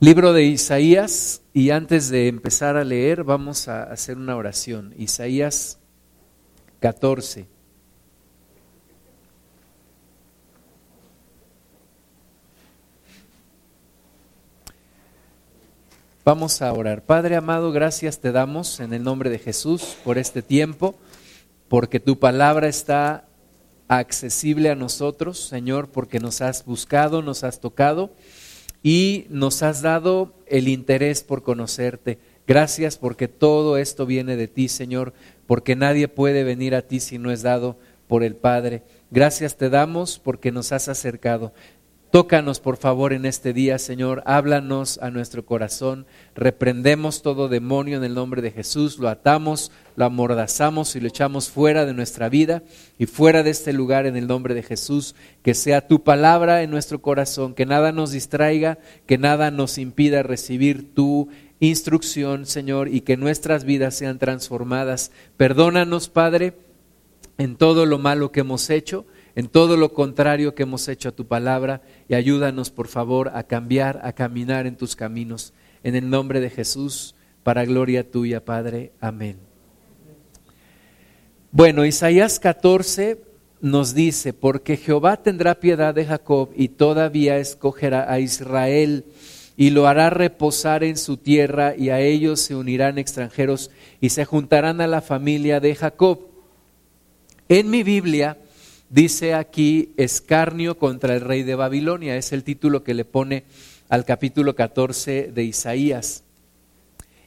[0.00, 4.92] Libro de Isaías y antes de empezar a leer vamos a hacer una oración.
[4.98, 5.78] Isaías
[6.80, 7.46] 14.
[16.24, 17.04] Vamos a orar.
[17.04, 20.96] Padre amado, gracias te damos en el nombre de Jesús por este tiempo,
[21.68, 23.28] porque tu palabra está
[23.86, 28.10] accesible a nosotros, Señor, porque nos has buscado, nos has tocado
[28.84, 32.18] y nos has dado el interés por conocerte.
[32.46, 35.14] Gracias porque todo esto viene de ti, Señor,
[35.46, 38.82] porque nadie puede venir a ti si no es dado por el Padre.
[39.10, 41.54] Gracias te damos porque nos has acercado.
[42.14, 44.22] Tócanos, por favor, en este día, Señor.
[44.24, 46.06] Háblanos a nuestro corazón.
[46.36, 49.00] Reprendemos todo demonio en el nombre de Jesús.
[49.00, 52.62] Lo atamos, lo amordazamos y lo echamos fuera de nuestra vida
[53.00, 55.16] y fuera de este lugar en el nombre de Jesús.
[55.42, 57.52] Que sea tu palabra en nuestro corazón.
[57.52, 63.64] Que nada nos distraiga, que nada nos impida recibir tu instrucción, Señor, y que nuestras
[63.64, 65.10] vidas sean transformadas.
[65.36, 66.54] Perdónanos, Padre,
[67.38, 69.04] en todo lo malo que hemos hecho
[69.36, 73.44] en todo lo contrario que hemos hecho a tu palabra y ayúdanos por favor a
[73.44, 75.52] cambiar, a caminar en tus caminos.
[75.82, 78.92] En el nombre de Jesús, para gloria tuya, Padre.
[79.00, 79.38] Amén.
[81.50, 83.20] Bueno, Isaías 14
[83.60, 89.04] nos dice, porque Jehová tendrá piedad de Jacob y todavía escogerá a Israel
[89.56, 94.24] y lo hará reposar en su tierra y a ellos se unirán extranjeros y se
[94.24, 96.28] juntarán a la familia de Jacob.
[97.48, 98.38] En mi Biblia
[98.94, 103.42] dice aquí escarnio contra el rey de Babilonia, es el título que le pone
[103.88, 106.22] al capítulo 14 de Isaías.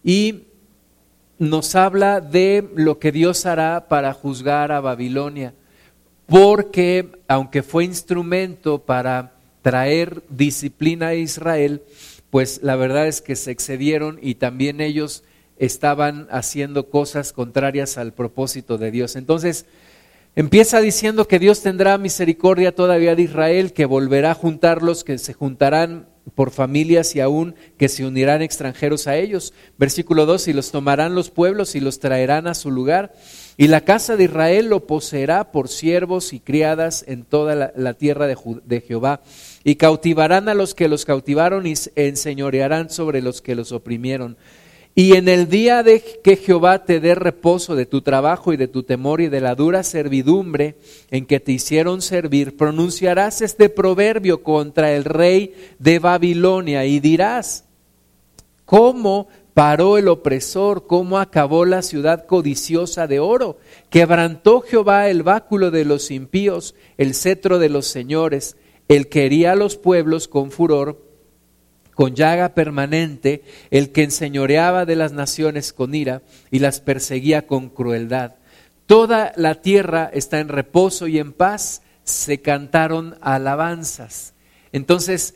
[0.02, 0.44] Y
[1.40, 5.54] nos habla de lo que Dios hará para juzgar a Babilonia,
[6.26, 11.82] porque aunque fue instrumento para traer disciplina a Israel,
[12.30, 15.26] pues la verdad es que se excedieron y también ellos
[15.58, 19.18] estaban haciendo cosas contrarias al propósito de Dios.
[19.18, 19.66] Entonces,
[20.38, 25.34] Empieza diciendo que Dios tendrá misericordia todavía de Israel, que volverá a juntarlos, que se
[25.34, 29.52] juntarán por familias y aún que se unirán extranjeros a ellos.
[29.80, 33.14] Versículo 2, y los tomarán los pueblos y los traerán a su lugar.
[33.58, 38.28] Y la casa de Israel lo poseerá por siervos y criadas en toda la, tierra
[38.28, 39.22] de, de Jehová.
[39.64, 44.38] Y cautivarán a los que los cautivaron y enseñorearán sobre los que los oprimieron.
[45.00, 48.68] Y en el día de que Jehová te dé reposo de tu trabajo y de
[48.68, 50.76] tu temor y de la dura servidumbre
[51.12, 57.66] en que te hicieron servir, pronunciarás este proverbio contra el rey de Babilonia y dirás,
[58.66, 60.88] ¿cómo paró el opresor?
[60.88, 63.60] ¿Cómo acabó la ciudad codiciosa de oro?
[63.92, 68.58] Quebrantó Jehová el báculo de los impíos, el cetro de los señores,
[68.88, 71.07] el que hería a los pueblos con furor
[71.98, 73.42] con llaga permanente,
[73.72, 76.22] el que enseñoreaba de las naciones con ira
[76.52, 78.36] y las perseguía con crueldad.
[78.86, 84.36] Toda la tierra está en reposo y en paz, se cantaron alabanzas.
[84.72, 85.34] Entonces,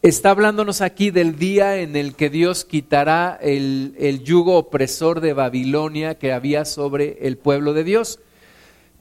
[0.00, 5.34] está hablándonos aquí del día en el que Dios quitará el, el yugo opresor de
[5.34, 8.18] Babilonia que había sobre el pueblo de Dios.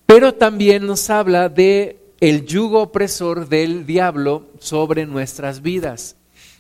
[0.08, 6.17] Pero también nos habla de el yugo opresor del diablo sobre nuestras vidas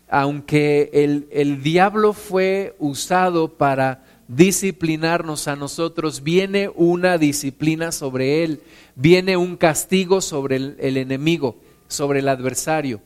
[0.09, 8.61] aunque el, diablo fue usado para disciplinarnos a nosotros, viene una disciplina sobre él,
[8.95, 11.57] viene un castigo sobre el, enemigo,
[11.87, 13.01] sobre el adversario.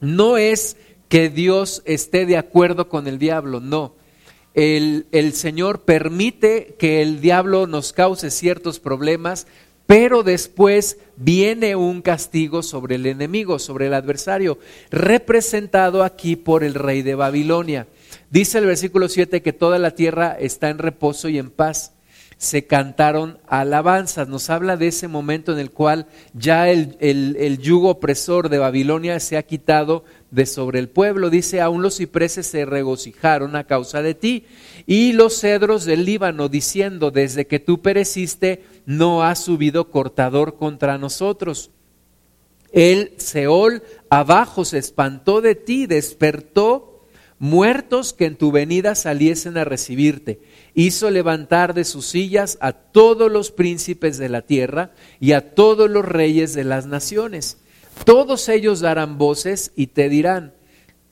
[0.00, 0.76] No es
[1.08, 3.94] que Dios esté de acuerdo con el diablo, no.
[4.54, 9.48] El, el, Señor permite que el diablo nos cause ciertos problemas
[9.86, 14.58] pero después viene un castigo sobre el enemigo, sobre el adversario,
[14.90, 17.86] representado aquí por el rey de Babilonia.
[18.30, 21.92] Dice el versículo 7 que toda la tierra está en reposo y en paz.
[22.36, 24.26] Se cantaron alabanzas.
[24.28, 29.20] Nos habla de ese momento en el cual ya el, el yugo opresor de Babilonia
[29.20, 31.30] se ha quitado de sobre el pueblo.
[31.30, 34.44] Dice, aún los cipreses se regocijaron a causa de ti
[34.86, 40.98] y los cedros del Líbano, diciendo, desde que tú pereciste, no ha subido cortador contra
[40.98, 41.70] nosotros.
[42.72, 46.94] El Seol abajo se espantó de ti, despertó
[47.38, 50.40] muertos que en tu venida saliesen a recibirte.
[50.74, 55.90] Hizo levantar de sus sillas a todos los príncipes de la tierra y a todos
[55.90, 57.58] los reyes de las naciones.
[58.04, 60.52] Todos ellos darán voces y te dirán,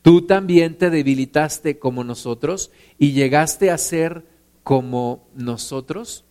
[0.03, 4.27] tú también te debilitaste como nosotros y llegaste a ser
[4.65, 6.25] como nosotros.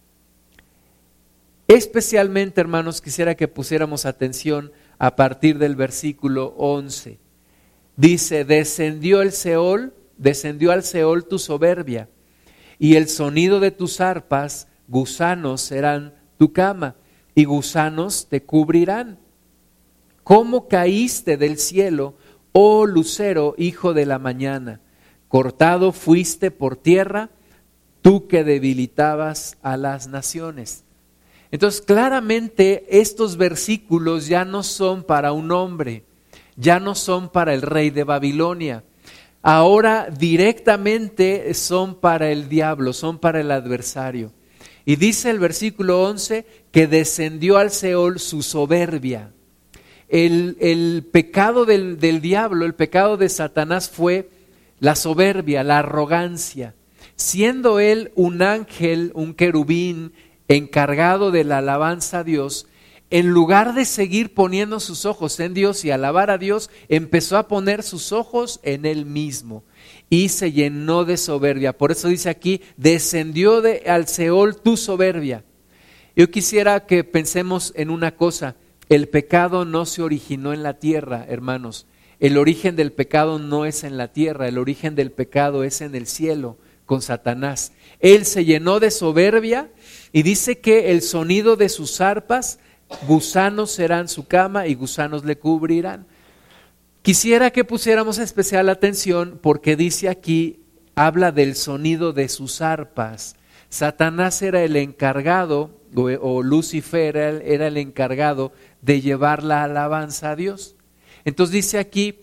[1.73, 7.17] Especialmente, hermanos, quisiera que pusiéramos atención a partir del versículo 11.
[7.95, 12.09] dice, descendió el Seol, descendió al Seol tu soberbia,
[12.77, 16.97] y el sonido de tus arpas, gusanos serán tu cama,
[17.35, 19.17] y gusanos te cubrirán.
[20.25, 22.17] ¿Cómo caíste del cielo,
[22.51, 24.81] oh lucero, hijo de la mañana?
[25.29, 27.29] Cortado fuiste por tierra,
[28.01, 30.83] tú que debilitabas a las naciones.
[31.51, 36.05] Entonces, claramente estos versículos ya no son para un hombre,
[36.55, 38.83] ya no son para el rey de Babilonia.
[39.41, 44.31] Ahora directamente son para el diablo, son para el adversario.
[44.85, 49.31] Y dice el versículo 11 que descendió al Seol su soberbia.
[50.07, 54.29] El, pecado del, del diablo, el pecado de Satanás fue
[54.79, 56.75] la soberbia, la arrogancia.
[57.15, 60.11] Siendo él un ángel, un querubín,
[60.55, 62.67] encargado de la alabanza a Dios,
[63.09, 67.47] en lugar de seguir poniendo sus ojos en Dios y alabar a Dios, empezó a
[67.47, 69.63] poner sus ojos en él mismo
[70.09, 71.77] y se llenó de soberbia.
[71.77, 75.43] Por eso dice aquí, descendió de, al Seol tu soberbia.
[76.15, 78.55] Yo quisiera que pensemos en una cosa,
[78.89, 81.87] el pecado no se originó en la tierra, hermanos.
[82.19, 85.95] El origen del pecado no es en la tierra, el origen del pecado es en
[85.95, 87.71] el cielo con Satanás.
[87.99, 89.69] Él se llenó de soberbia
[90.13, 92.59] y dice que el sonido de sus arpas,
[93.07, 96.05] gusanos serán su cama y gusanos le cubrirán.
[97.01, 100.59] Quisiera que pusiéramos especial atención porque dice aquí,
[100.95, 103.35] habla del sonido de sus arpas.
[103.69, 110.75] Satanás era el encargado, o, Lucifer era el encargado de llevar la alabanza a Dios.
[111.23, 112.19] Entonces dice aquí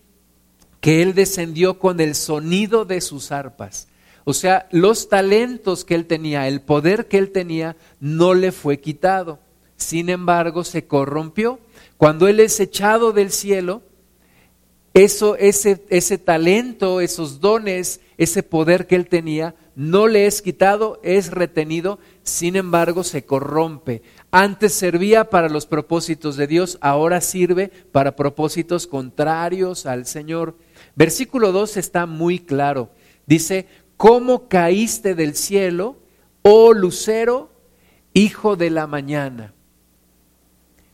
[0.81, 3.88] que él descendió con el sonido de sus arpas.
[4.28, 8.78] O sea, los talentos que él tenía, el poder que él tenía, no le fue
[8.78, 9.38] quitado.
[9.78, 11.60] Sin embargo, se corrompió.
[11.96, 13.80] Cuando él es echado del cielo,
[14.92, 21.00] eso, ese, ese talento, esos dones, ese poder que él tenía, no le es quitado,
[21.02, 24.02] es retenido, sin embargo se corrompe.
[24.30, 30.58] Antes servía para los propósitos de Dios, ahora sirve para propósitos contrarios al Señor.
[30.96, 32.90] Versículo 2 está muy claro.
[33.25, 33.66] Dice,
[33.98, 35.98] ¿cómo caíste del cielo,
[36.40, 37.50] oh lucero,
[38.14, 39.52] hijo de la mañana?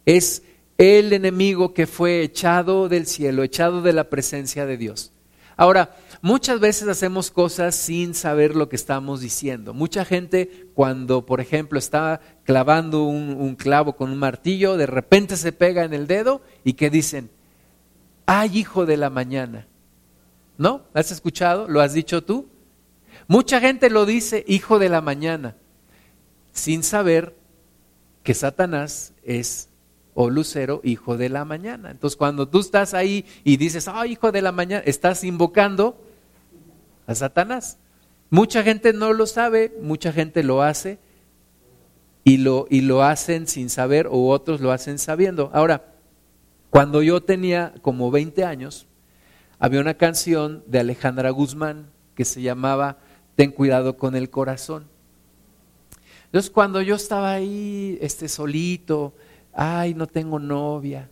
[0.05, 0.43] Es
[0.79, 5.13] el enemigo que fue echado del cielo, echado de la presencia de Dios.
[5.57, 9.73] Ahora, muchas veces hacemos cosas sin saber lo que estamos diciendo.
[9.73, 15.53] Mucha gente cuando, por ejemplo, está clavando un, clavo con un martillo, de repente se
[15.53, 17.31] pega en el dedo y que dicen,
[18.27, 19.69] ay hijo de la mañana.
[20.57, 20.83] ¿No?
[20.95, 21.69] ¿Has escuchado?
[21.69, 22.49] ¿Lo has dicho tú?
[23.27, 25.57] Mucha gente lo dice hijo de la mañana,
[26.53, 27.35] sin saber
[28.23, 29.69] que Satanás es
[30.15, 31.91] o lucero, hijo de la mañana.
[31.91, 36.01] Entonces cuando tú estás ahí y dices, oh, hijo de la mañana, estás invocando
[37.07, 37.79] a Satanás.
[38.31, 40.99] Mucha gente no lo sabe, mucha gente lo hace
[42.23, 45.51] y lo, y lo hacen sin saber o otros lo hacen sabiendo.
[45.53, 45.93] Ahora,
[46.71, 48.87] cuando yo tenía como 20 años,
[49.59, 52.99] había una canción de Alejandra Guzmán que se llamaba
[53.37, 54.87] ten cuidado con el corazón.
[56.27, 59.15] Entonces cuando yo estaba ahí, este solito,
[59.53, 61.09] ay, no tengo novia,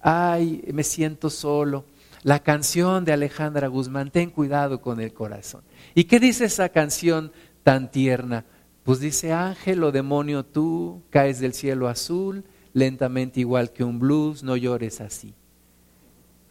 [0.00, 1.84] ay, me siento solo.
[2.22, 5.62] La canción de Alejandra Guzmán, ten cuidado con el corazón.
[5.94, 8.44] ¿Y qué dice esa canción tan tierna?
[8.82, 14.42] Pues dice, ángel o demonio tú, caes del cielo azul, lentamente igual que un blues,
[14.42, 15.34] no llores así.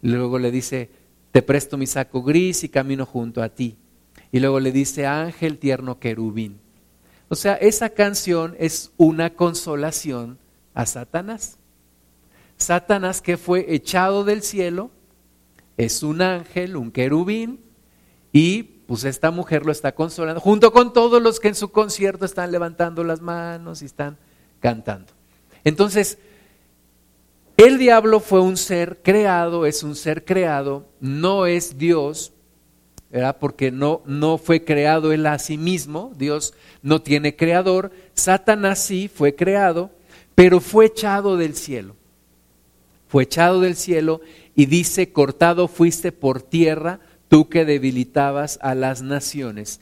[0.01, 0.89] Luego le dice,
[1.31, 3.77] te presto mi saco gris y camino junto a ti.
[4.33, 6.59] Y luego le dice ángel tierno querubín.
[7.29, 10.39] O sea, esa canción es una consolación
[10.73, 11.59] a Satanás.
[12.57, 14.91] Satanás que fue echado del cielo
[15.77, 17.59] es un ángel, un querubín,
[18.31, 22.25] y pues esta mujer lo está consolando, junto con todos los que en su concierto
[22.25, 24.17] están levantando las manos y están
[24.59, 25.13] cantando.
[25.63, 26.17] Entonces,
[27.57, 32.32] el diablo fue un ser creado, es un ser creado, no es Dios,
[33.39, 39.07] porque no, no fue creado él a sí mismo, Dios no tiene creador, Satanás sí
[39.07, 39.91] fue creado,
[40.33, 41.95] pero fue echado del cielo.
[43.07, 44.21] Fue echado del cielo
[44.55, 49.79] y dice, cortado fuiste por tierra, tú que debilitabas a las naciones.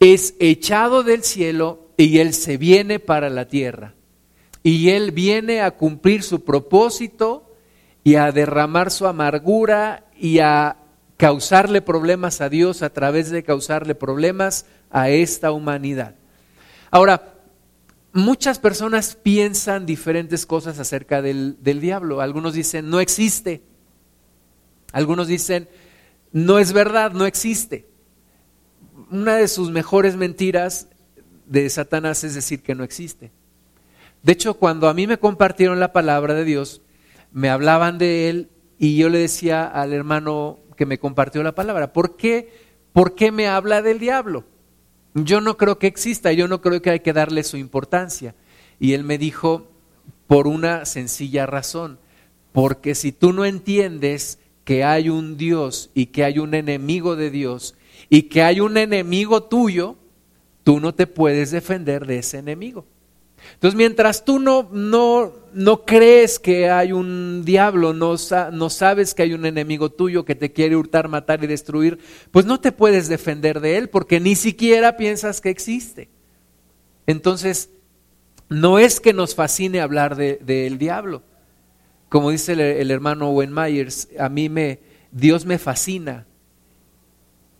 [0.00, 3.94] Es echado del cielo y él se viene para la tierra.
[4.64, 7.54] Y él viene a cumplir su propósito
[8.02, 10.78] y a derramar su amargura y a
[11.24, 16.16] causarle problemas a Dios a través de causarle problemas a esta humanidad.
[16.90, 17.32] Ahora,
[18.12, 22.20] muchas personas piensan diferentes cosas acerca del, diablo.
[22.20, 23.62] Algunos dicen, no existe.
[24.92, 25.66] Algunos dicen,
[26.30, 27.88] no es verdad, no existe.
[29.10, 30.88] Una de sus mejores mentiras
[31.46, 33.32] de Satanás es decir que no existe.
[34.22, 36.82] De hecho, cuando a mí me compartieron la palabra de Dios,
[37.32, 41.92] me hablaban de él y yo le decía al hermano que me compartió la palabra,
[41.92, 42.52] ¿por qué,
[42.92, 44.44] ¿por qué me habla del diablo?
[45.14, 48.34] Yo no creo que exista, yo no creo que hay que darle su importancia.
[48.80, 49.68] Y él me dijo,
[50.26, 51.98] por una sencilla razón,
[52.52, 57.30] porque si tú no entiendes que hay un Dios y que hay un enemigo de
[57.30, 57.74] Dios
[58.08, 59.96] y que hay un enemigo tuyo,
[60.64, 62.86] tú no te puedes defender de ese enemigo.
[63.52, 68.16] Entonces, mientras tú no, no, no crees que hay un diablo, no,
[68.52, 71.98] no sabes que hay un enemigo tuyo que te quiere hurtar, matar y destruir,
[72.30, 76.08] pues no te puedes defender de él porque ni siquiera piensas que existe.
[77.06, 77.70] Entonces,
[78.48, 81.22] no es que nos fascine hablar del de, diablo.
[82.08, 86.26] Como dice el, el, hermano Owen Myers, a mí me, Dios me fascina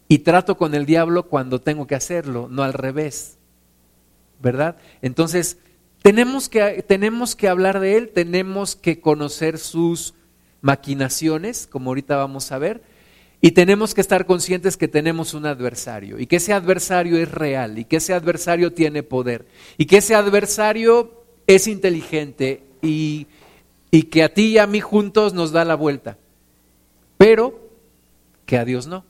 [0.09, 3.38] y trato con el diablo cuando tengo que hacerlo, no al revés.
[4.41, 4.76] ¿Verdad?
[5.00, 5.59] Entonces,
[6.04, 10.12] tenemos que, tenemos que hablar de él, tenemos que conocer sus
[10.61, 12.82] maquinaciones, como ahorita vamos a ver,
[13.40, 17.78] y tenemos que estar conscientes que tenemos un adversario y que ese adversario es real
[17.78, 19.46] y que ese adversario tiene poder
[19.78, 23.26] y que ese adversario es inteligente y,
[23.90, 26.18] y que a ti y a mí juntos nos da la vuelta,
[27.16, 27.70] pero
[28.44, 29.06] que a Dios no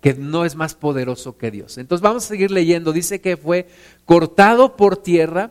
[0.00, 1.76] que no es más poderoso que Dios.
[1.76, 2.92] Entonces vamos a seguir leyendo.
[2.92, 3.68] Dice que fue
[4.06, 5.50] cortado por tierra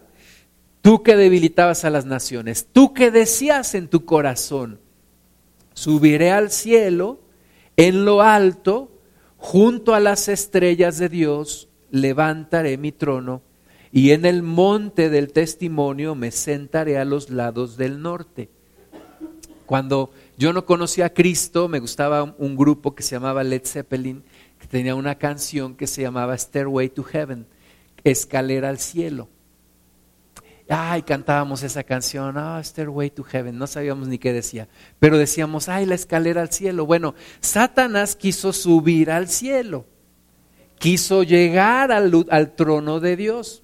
[0.81, 4.79] Tú que debilitabas a las naciones, tú que decías en tu corazón,
[5.74, 7.19] subiré al cielo,
[7.75, 8.89] en lo alto,
[9.38, 13.41] junto a las estrellas de Dios, levantaré mi trono,
[13.91, 18.50] y en el monte del testimonio me sentaré a los lados del norte.
[19.65, 24.24] Cuando yo no conocía a Cristo, me gustaba un grupo que se llamaba Led Zeppelin,
[24.59, 27.48] que tenía una canción que se llamaba Stairway to Heaven,
[28.03, 29.27] Escalera al cielo
[30.70, 34.68] ay, cantábamos esa canción, ah, Stairway to Heaven, no sabíamos ni qué decía,
[35.00, 36.86] pero decíamos, ay, la escalera al cielo.
[36.86, 39.86] Bueno, Satanás quiso subir al cielo,
[40.78, 43.64] quiso llegar al trono de Dios.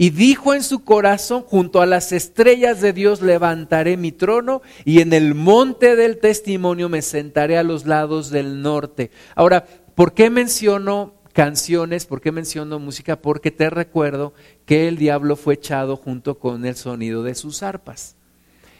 [0.00, 5.00] Y dijo en su corazón, junto a las estrellas de Dios levantaré mi trono y
[5.00, 9.10] en el monte del testimonio me sentaré a los lados del norte.
[9.34, 13.22] Ahora, ¿por qué menciono canciones, ¿por qué menciono música?
[13.22, 14.34] Porque te recuerdo
[14.66, 18.16] que el diablo fue echado junto con el sonido de sus arpas.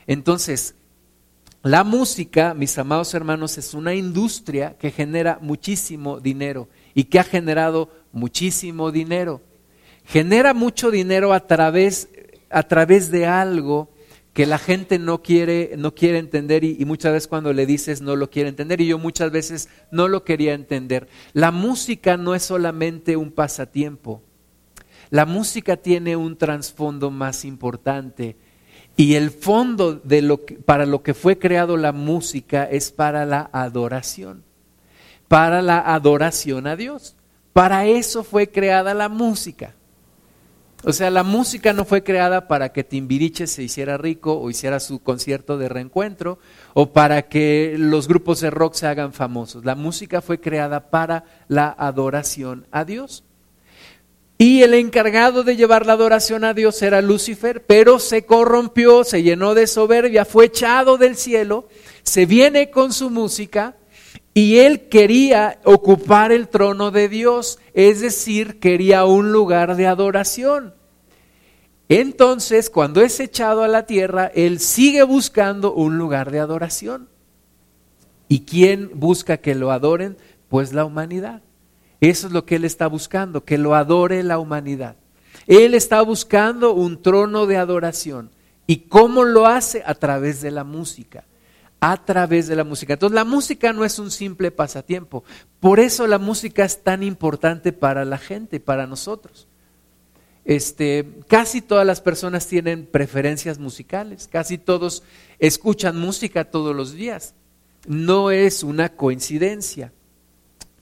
[0.09, 0.75] Entonces,
[1.63, 7.23] la música, mis amados hermanos, es una industria que genera muchísimo dinero y que ha
[7.23, 9.41] generado muchísimo dinero.
[10.05, 12.09] Genera mucho dinero a través,
[12.51, 13.89] a través de algo
[14.39, 18.15] que la gente no quiere, no quiere entender y, muchas veces cuando le dices no
[18.15, 21.09] lo quiere entender y yo muchas veces no lo quería entender.
[21.33, 24.23] La música no es solamente un pasatiempo,
[25.11, 28.37] la música tiene un trasfondo más importante
[28.97, 33.27] y el fondo de lo que, para lo que fue creado la música es para
[33.27, 34.45] la adoración,
[35.27, 37.17] para la adoración a Dios.
[37.53, 39.75] Para eso fue creada la música.
[40.85, 44.79] O sea, la música no fue creada para que Timbiriche se hiciera rico o hiciera
[44.79, 46.39] su concierto de reencuentro
[46.73, 49.65] o para que los grupos de rock se hagan famosos.
[49.65, 53.25] La música fue creada para la adoración a Dios.
[54.41, 59.25] Y el encargado de llevar la adoración a Dios era Lucifer, pero se corrompió, se
[59.25, 61.67] llenó de soberbia, fue echado del cielo,
[62.05, 63.75] se viene con su música
[64.35, 70.75] y él quería ocupar el trono de Dios, es decir, quería un lugar de adoración.
[71.89, 77.09] Entonces, cuando es echado a la tierra, él sigue buscando un lugar de adoración.
[78.27, 80.17] ¿Y quién busca que lo adoren?
[80.49, 81.41] Pues la humanidad.
[82.01, 84.97] Eso es lo que él está buscando, que lo adore la humanidad.
[85.47, 88.33] Él está buscando un trono de adoración.
[88.67, 89.85] ¿Y cómo lo hace?
[89.87, 91.27] A través de la música
[91.81, 92.95] a través de la música.
[92.95, 95.25] Entonces la música no es un simple pasatiempo.
[95.61, 99.47] Por eso la música es tan importante para la gente, para nosotros.
[100.45, 105.03] Este, casi todas las personas tienen preferencias musicales, casi todos
[105.39, 107.35] escuchan música todos los días.
[107.87, 109.93] No es una coincidencia.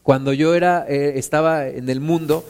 [0.03, 2.45] Cuando yo era, eh, estaba en el mundo,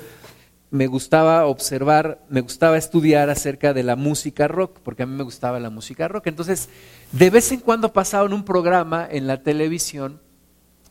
[0.70, 5.22] me gustaba observar, me gustaba estudiar acerca de la música rock, porque a mí me
[5.22, 6.26] gustaba la música rock.
[6.26, 6.68] Entonces,
[7.12, 10.20] de vez en cuando pasaba en un programa en la televisión,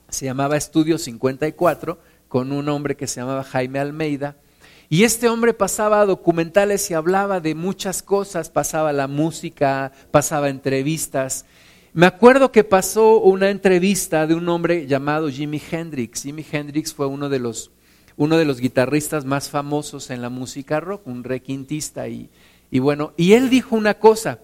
[0.09, 4.37] se llamaba Estudio 54, con un hombre que se llamaba Jaime Almeida,
[4.87, 11.45] y este hombre pasaba documentales y hablaba de muchas cosas, pasaba la música, pasaba entrevistas,
[11.93, 16.23] Me acuerdo que pasó una entrevista de un hombre llamado Jimi Hendrix.
[16.23, 17.71] Jimi Hendrix fue uno de los,
[18.17, 22.07] uno de los guitarristas más famosos en la música rock, un requintista.
[22.07, 22.29] Y,
[22.71, 24.39] y bueno, y él dijo una cosa.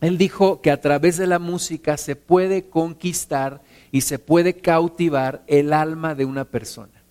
[0.00, 5.42] Él dijo que a través de la música se puede conquistar y se puede cautivar
[5.46, 7.02] el alma de una persona.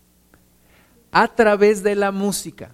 [1.11, 2.73] A través de la música.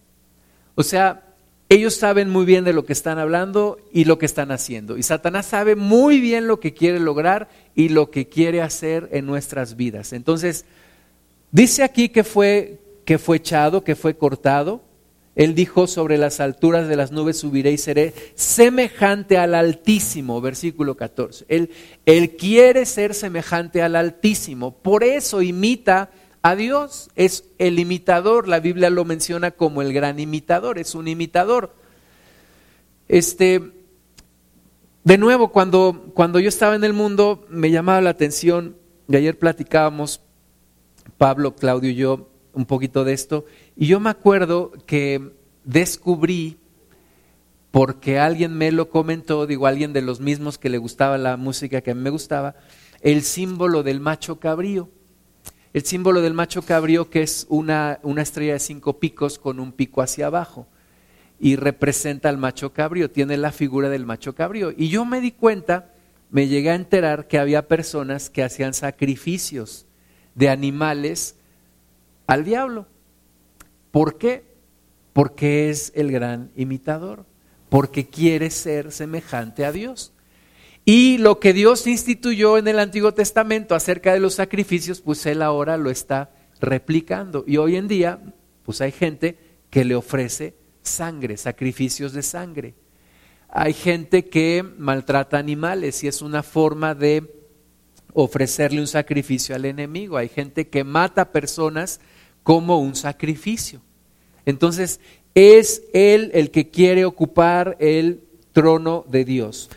[0.76, 1.36] O sea,
[1.68, 4.98] ellos saben muy bien de lo que están hablando y lo que están haciendo.
[4.98, 9.26] Y Satanás sabe muy bien lo que quiere lograr y lo que quiere hacer en
[9.26, 10.14] nuestras vidas.
[10.14, 10.66] Entonces,
[11.52, 14.82] dice aquí que fue, que fue echado, que fue cortado.
[15.36, 20.96] Él dijo, sobre las alturas de las nubes subiré y seré semejante al Altísimo, versículo
[20.96, 21.46] 14.
[21.50, 26.10] Él, quiere ser semejante al Altísimo, por eso imita
[26.42, 27.10] a Dios.
[27.16, 31.76] Es el imitador, la Biblia lo menciona como el gran imitador, es un imitador.
[33.10, 33.62] Este,
[35.04, 38.78] de nuevo, cuando, cuando yo estaba en el mundo, me llamaba la atención,
[39.10, 40.22] y ayer platicábamos,
[41.18, 43.46] Pablo, Claudio y yo, un poquito de esto,
[43.76, 45.34] y yo me acuerdo que
[45.64, 46.58] descubrí,
[47.72, 51.82] porque alguien me lo comentó, digo, alguien de los mismos que le gustaba la música
[51.82, 52.56] que a mí me gustaba,
[53.02, 54.90] el símbolo del macho cabrío
[55.76, 59.74] el símbolo del macho cabrío que es una, una estrella de cinco picos con un
[59.74, 60.68] pico hacia abajo
[61.38, 64.72] y representa al macho cabrío, tiene la figura del macho cabrío.
[64.72, 65.92] Y yo me di cuenta,
[66.30, 69.86] me llegué a enterar que había personas que hacían sacrificios
[70.34, 71.36] de animales
[72.28, 72.88] al diablo.
[73.92, 74.44] ¿Por qué?
[75.14, 77.26] Porque es el gran imitador,
[77.70, 80.14] porque quiere ser semejante a Dios.
[80.84, 85.42] Y lo que Dios instituyó en el Antiguo Testamento acerca de los sacrificios, pues Él
[85.42, 87.44] ahora lo está replicando.
[87.48, 88.22] Y hoy en día,
[88.64, 89.38] pues hay gente
[89.72, 92.76] que le ofrece sangre, sacrificios de sangre.
[93.50, 97.34] Hay gente que maltrata animales y es una forma de
[98.14, 100.18] ofrecerle un sacrificio al enemigo.
[100.18, 102.00] Hay gente que mata personas
[102.46, 103.82] como un sacrificio.
[104.46, 105.00] Entonces,
[105.34, 108.22] es Él el que quiere ocupar el
[108.54, 109.72] trono de Dios.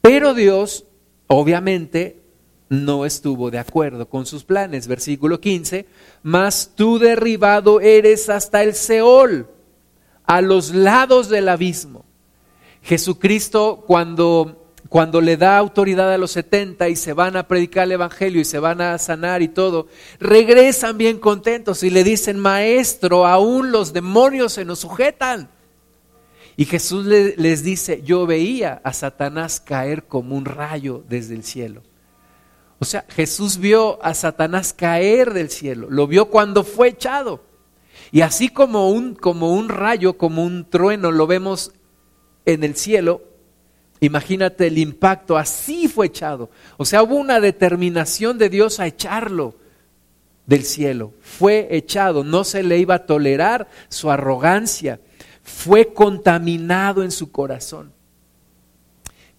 [0.00, 0.86] Pero Dios,
[1.26, 2.22] obviamente,
[2.70, 4.88] no estuvo de acuerdo con sus planes.
[4.88, 5.84] Versículo 15,
[6.22, 9.46] mas tú derribado eres hasta el Seol,
[10.24, 12.06] a los lados del abismo.
[12.80, 14.63] Jesucristo cuando,
[14.94, 18.44] cuando le da autoridad a los 70 y se van a predicar el Evangelio y
[18.44, 19.88] se van a sanar y todo,
[20.20, 25.50] regresan bien contentos y le dicen, maestro, aún los demonios se nos sujetan.
[26.56, 31.82] Y Jesús les dice, yo veía a Satanás caer como un rayo desde el cielo.
[32.78, 37.42] O sea, Jesús vio a Satanás caer del cielo, lo vio cuando fue echado.
[38.12, 41.72] Y así como un, como un rayo, como un trueno, lo vemos
[42.46, 43.33] en el cielo,
[44.00, 46.50] imagínate el impacto, así fue echado.
[46.76, 49.54] O sea, hubo una determinación de Dios a echarlo
[50.46, 51.12] del cielo.
[51.20, 55.00] Fue echado, no se le iba a tolerar su arrogancia
[55.44, 57.92] fue contaminado en su corazón.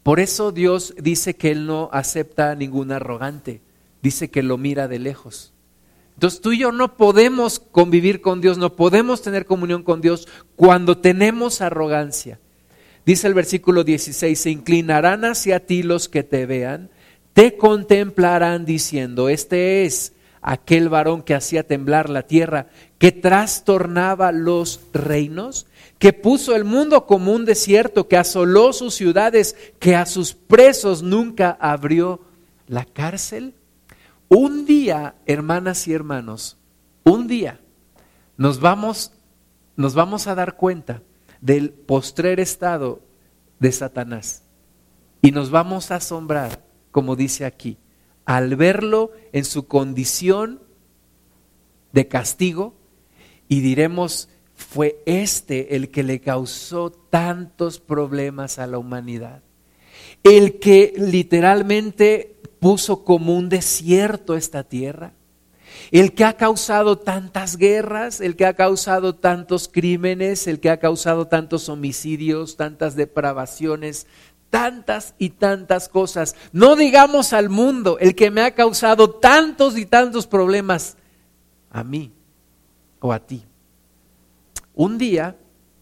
[0.04, 3.62] Por eso Dios dice que Él no acepta a ningún arrogante,
[4.04, 5.52] dice que lo mira de lejos.
[6.13, 10.28] Entonces tú y yo no podemos convivir con Dios, no podemos tener comunión con Dios
[10.56, 12.39] cuando tenemos arrogancia.
[13.06, 16.89] Dice el versículo 16, se inclinarán hacia ti los que te vean,
[17.34, 24.80] te contemplarán diciendo, este es aquel varón que hacía temblar la tierra, que trastornaba los
[24.94, 30.34] reinos que puso el mundo como un desierto, que asoló sus ciudades, que a sus
[30.34, 32.22] presos nunca abrió
[32.68, 33.54] la cárcel.
[34.28, 36.58] Un día, hermanas y hermanos,
[37.04, 37.60] un día
[38.38, 39.13] nos vamos,
[39.76, 41.02] nos vamos a dar cuenta
[41.41, 43.02] del postrer estado
[43.60, 44.43] de Satanás
[45.21, 47.78] y nos vamos a asombrar, como dice aquí,
[48.26, 50.62] al verlo en su condición
[51.93, 52.76] de castigo
[53.48, 59.41] y diremos, fue este el que le causó tantos problemas a la humanidad.
[60.24, 65.13] El que literalmente puso como un desierto esta tierra.
[65.92, 70.78] El que ha causado tantas guerras, el que ha causado tantos crímenes, el que ha
[70.78, 74.08] causado tantos homicidios, tantas depravaciones,
[74.50, 76.36] tantas y tantas cosas.
[76.52, 80.98] No digamos al mundo, el que me ha causado tantos y tantos problemas
[81.70, 82.12] a mí
[83.00, 83.44] o a ti.
[84.74, 85.36] Un día,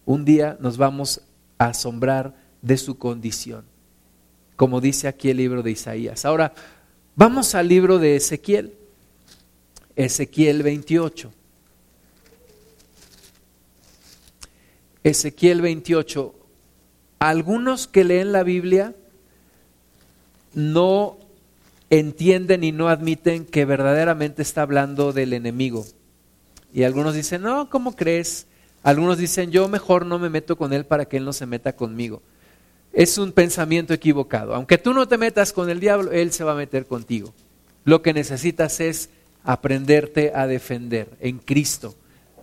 [0.04, 1.22] un día nos vamos
[1.58, 3.64] a asombrar de su condición,
[4.56, 6.24] como dice aquí el libro de Isaías.
[6.24, 6.52] Ahora,
[7.14, 8.74] vamos al libro de Ezequiel,
[9.96, 11.32] Ezequiel 28.
[15.04, 16.34] Ezequiel 28.
[17.18, 18.94] Algunos que leen la Biblia
[20.54, 21.18] no
[21.90, 25.84] entienden y no admiten que verdaderamente está hablando del enemigo.
[26.72, 28.46] Y algunos dicen, no, ¿cómo crees?
[28.82, 31.76] Algunos dicen, yo mejor no me meto con él para que él no se meta
[31.76, 32.20] conmigo.
[32.92, 34.54] Es un pensamiento equivocado.
[34.54, 37.32] Aunque tú no te metas con el diablo, él se va a meter contigo.
[37.84, 39.10] Lo que necesitas es
[39.44, 41.94] aprenderte a defender en Cristo.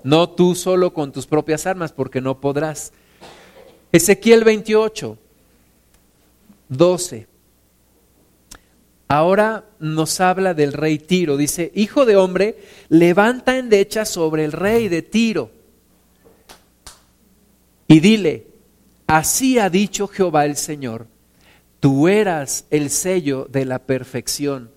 [0.03, 2.93] No tú solo con tus propias armas, porque no podrás.
[3.91, 5.17] Ezequiel 28,
[6.69, 7.27] 12.
[9.07, 11.35] Ahora nos habla del rey Tiro.
[11.35, 15.51] Dice, hijo de hombre, levanta endecha sobre el rey de Tiro.
[17.89, 18.47] Y dile,
[19.07, 21.07] así ha dicho Jehová el Señor,
[21.81, 24.71] tú eras el sello de la perfección,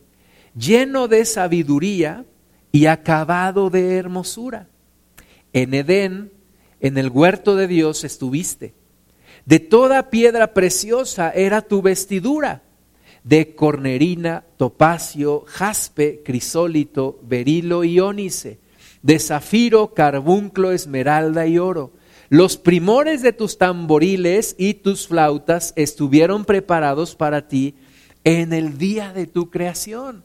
[0.56, 2.24] lleno de sabiduría
[2.72, 4.68] y acabado de hermosura.
[5.52, 6.32] En Edén,
[6.80, 8.74] en el huerto de Dios estuviste.
[9.46, 12.62] De toda piedra preciosa era tu vestidura
[13.24, 18.58] de cornerina, topacio, jaspe, crisólito, berilo y ónice,
[19.02, 21.92] de zafiro, carbunclo, esmeralda y oro.
[22.28, 27.74] Los primores de tus tamboriles y tus flautas estuvieron preparados para ti
[28.24, 30.22] en el día de tu creación.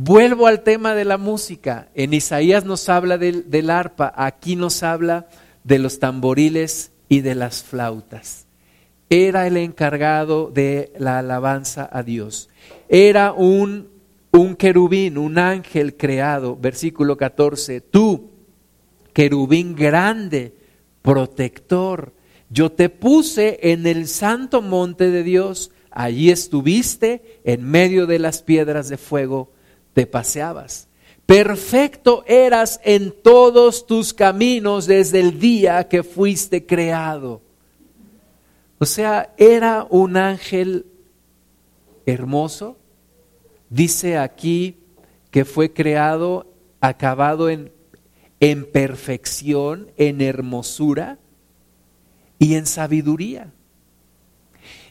[0.00, 1.88] Vuelvo al tema de la música.
[1.92, 5.26] En Isaías nos habla del, arpa, aquí nos habla
[5.64, 8.46] de los tamboriles y de las flautas
[9.10, 12.48] era el encargado de la alabanza a Dios.
[12.88, 13.88] Era un,
[14.30, 18.30] un querubín, un ángel creado, versículo 14, tú,
[19.12, 20.54] querubín grande,
[21.02, 22.12] protector,
[22.50, 28.42] yo te puse en el santo monte de Dios, allí estuviste, en medio de las
[28.42, 29.50] piedras de fuego,
[29.98, 30.86] te paseabas.
[31.26, 37.42] Perfecto eras en todos tus caminos desde el día que fuiste creado.
[38.78, 40.86] O sea, era un ángel
[42.06, 42.76] hermoso.
[43.70, 44.76] Dice aquí
[45.32, 46.46] que fue creado,
[46.80, 47.72] acabado en,
[48.38, 51.18] en perfección, en hermosura
[52.38, 53.52] y en sabiduría.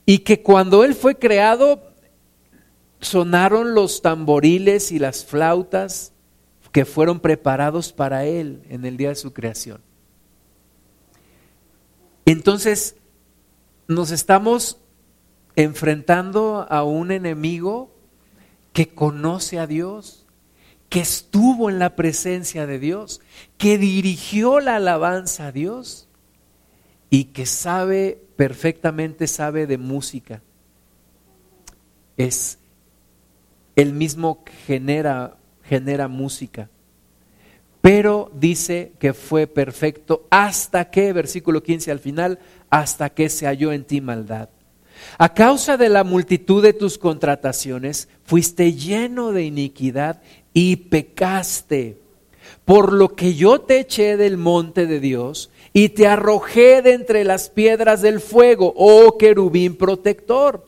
[0.05, 1.86] Y que cuando él fue creado,
[2.99, 6.13] sonaron los tamboriles y las flautas
[6.71, 9.81] que fueron preparados para él en el día de su creación.
[12.25, 12.95] Entonces,
[13.87, 14.77] nos estamos
[15.55, 17.95] enfrentando a un enemigo
[18.73, 20.25] que conoce a Dios,
[20.89, 23.21] que estuvo en la presencia de Dios,
[23.57, 26.07] que dirigió la alabanza a Dios
[27.09, 30.41] y que sabe perfectamente, sabe de música.
[32.17, 32.59] Es
[33.77, 36.67] el mismo genera, genera música.
[37.79, 42.39] Pero dice que fue perfecto hasta que, versículo 15 al final,
[42.71, 44.49] hasta que se halló en ti maldad.
[45.19, 50.21] A causa de la multitud de tus contrataciones, fuiste lleno de iniquidad
[50.53, 51.99] y pecaste.
[52.65, 57.23] Por lo que yo te eché del monte de Dios y te arrojé de entre
[57.23, 60.66] las piedras del fuego, oh querubín protector.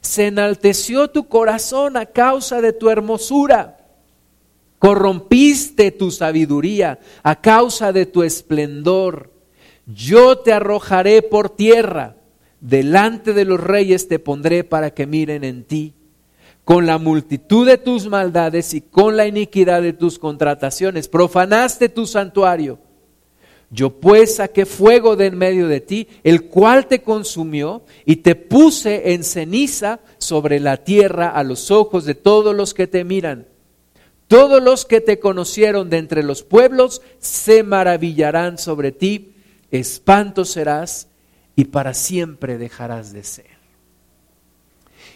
[0.00, 3.76] Se enalteció tu corazón a causa de tu hermosura.
[4.78, 9.30] Corrompiste tu sabiduría a causa de tu esplendor
[9.94, 12.16] yo te arrojaré por tierra,
[12.60, 15.94] delante de los reyes te pondré para que miren en ti.
[16.64, 22.06] Con la multitud de tus maldades y con la iniquidad de tus contrataciones, profanaste tu
[22.06, 22.78] santuario.
[23.70, 28.34] Yo pues saqué fuego de en medio de ti, el cual te consumió, y te
[28.34, 33.46] puse en ceniza sobre la tierra a los ojos de todos los que te miran.
[34.26, 39.34] Todos los que te conocieron de entre los pueblos se maravillarán sobre ti
[39.70, 41.08] espanto serás
[41.56, 43.60] y para siempre dejarás de ser.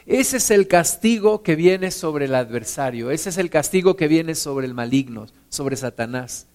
[0.06, 4.34] Ese es el castigo que viene sobre el adversario, ese es el castigo que viene
[4.34, 6.46] sobre el maligno, sobre Satanás.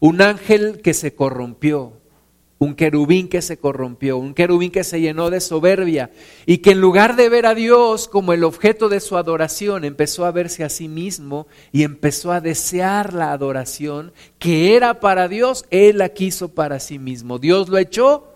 [0.00, 1.92] Un ángel que se corrompió,
[2.58, 6.10] un querubín que se corrompió, un querubín que se llenó de soberbia
[6.46, 10.24] y que en lugar de ver a Dios como el objeto de su adoración, empezó
[10.24, 15.66] a verse a sí mismo y empezó a desear la adoración que era para Dios,
[15.70, 17.38] él la quiso para sí mismo.
[17.38, 18.34] Dios lo echó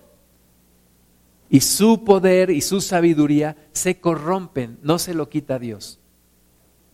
[1.51, 5.99] y su poder y su sabiduría se corrompen, no se lo quita Dios,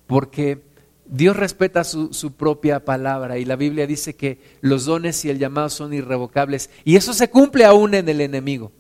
[0.07, 0.63] porque
[1.07, 5.69] Dios respeta su, propia palabra y la Biblia dice que los dones y el llamado
[5.69, 8.73] son irrevocables y eso se cumple aún en el enemigo.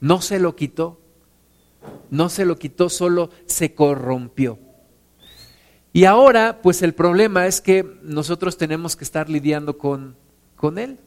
[0.00, 1.00] No se lo quitó,
[2.10, 4.58] no se lo quitó, solo se corrompió.
[5.92, 10.16] Y ahora, pues el problema es que nosotros tenemos que estar lidiando con,
[10.54, 10.98] con él.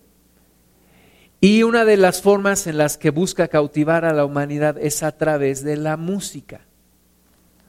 [1.41, 5.15] Y una de las formas en las que busca cautivar a la humanidad es a
[5.17, 6.62] través de la música.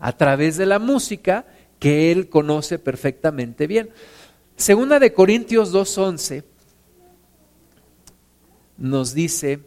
[0.03, 1.45] a través de la música
[1.81, 3.91] que él conoce perfectamente bien.
[4.55, 6.45] Segunda de Corintios 2.11
[8.77, 9.61] nos dice,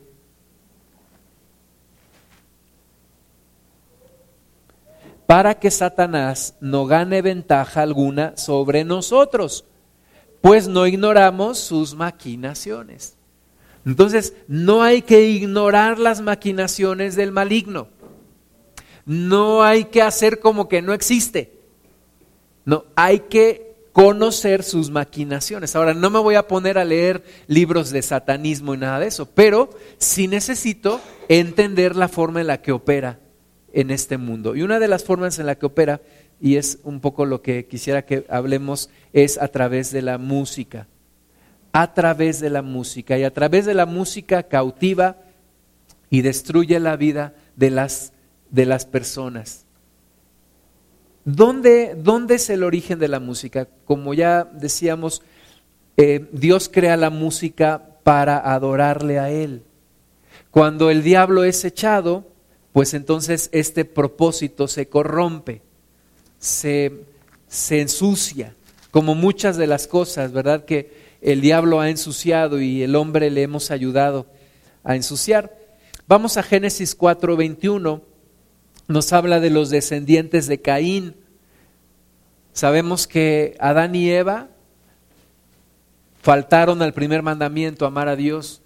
[5.25, 9.65] para que Satanás no gane ventaja alguna sobre nosotros,
[10.41, 13.15] pues no ignoramos sus maquinaciones.
[13.85, 17.87] Entonces, no hay que ignorar las maquinaciones del maligno.
[19.05, 21.52] No hay que hacer como que no existe.
[22.65, 25.75] No, hay que conocer sus maquinaciones.
[25.75, 29.27] Ahora, no me voy a poner a leer libros de satanismo y nada de eso,
[29.27, 30.99] pero sí necesito
[31.29, 33.19] entender la forma en la que opera
[33.71, 34.55] en este mundo.
[34.55, 36.01] Y una de las formas en la que opera,
[36.41, 40.87] y es un poco lo que quisiera que hablemos, es a través de la música.
[41.71, 43.17] A través de la música.
[43.17, 45.17] Y a través de la música cautiva
[46.09, 48.13] y destruye la vida de las,
[48.49, 49.62] de las personas.
[51.25, 53.67] ¿Dónde, ¿Dónde, es el origen de la música?
[53.85, 55.21] Como ya decíamos,
[55.95, 59.63] eh, Dios crea la música para adorarle a Él.
[60.51, 62.27] Cuando el diablo es echado,
[62.73, 65.61] pues entonces este propósito se corrompe,
[66.39, 67.05] se,
[67.47, 68.55] se ensucia,
[68.91, 70.65] como muchas de las cosas, ¿verdad?
[70.65, 74.27] Que el diablo ha ensuciado y el hombre le hemos ayudado
[74.83, 75.57] a ensuciar.
[76.07, 78.01] Vamos a Génesis 4:21,
[78.87, 81.15] nos habla de los descendientes de Caín.
[82.51, 84.49] Sabemos que Adán y Eva
[86.21, 88.61] faltaron al primer mandamiento, amar a Dios.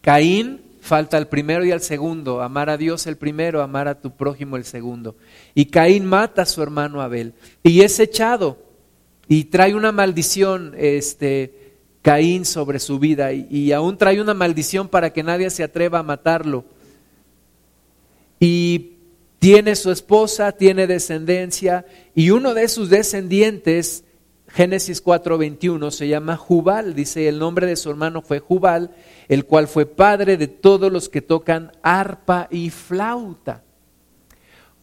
[0.00, 4.12] Caín falta el primero y el segundo, amar a Dios el primero, amar a tu
[4.12, 5.16] prójimo el segundo.
[5.54, 8.58] Y Caín mata a su hermano Abel y es echado
[9.28, 14.88] y trae una maldición este Caín sobre su vida y, y aún trae una maldición
[14.88, 16.64] para que nadie se atreva a matarlo.
[18.38, 18.99] Y
[19.40, 24.04] tiene su esposa, tiene descendencia y uno de sus descendientes
[24.52, 28.90] Génesis 4:21 se llama Jubal, dice el nombre de su hermano fue Jubal,
[29.28, 33.62] el cual fue padre de todos los que tocan arpa y flauta.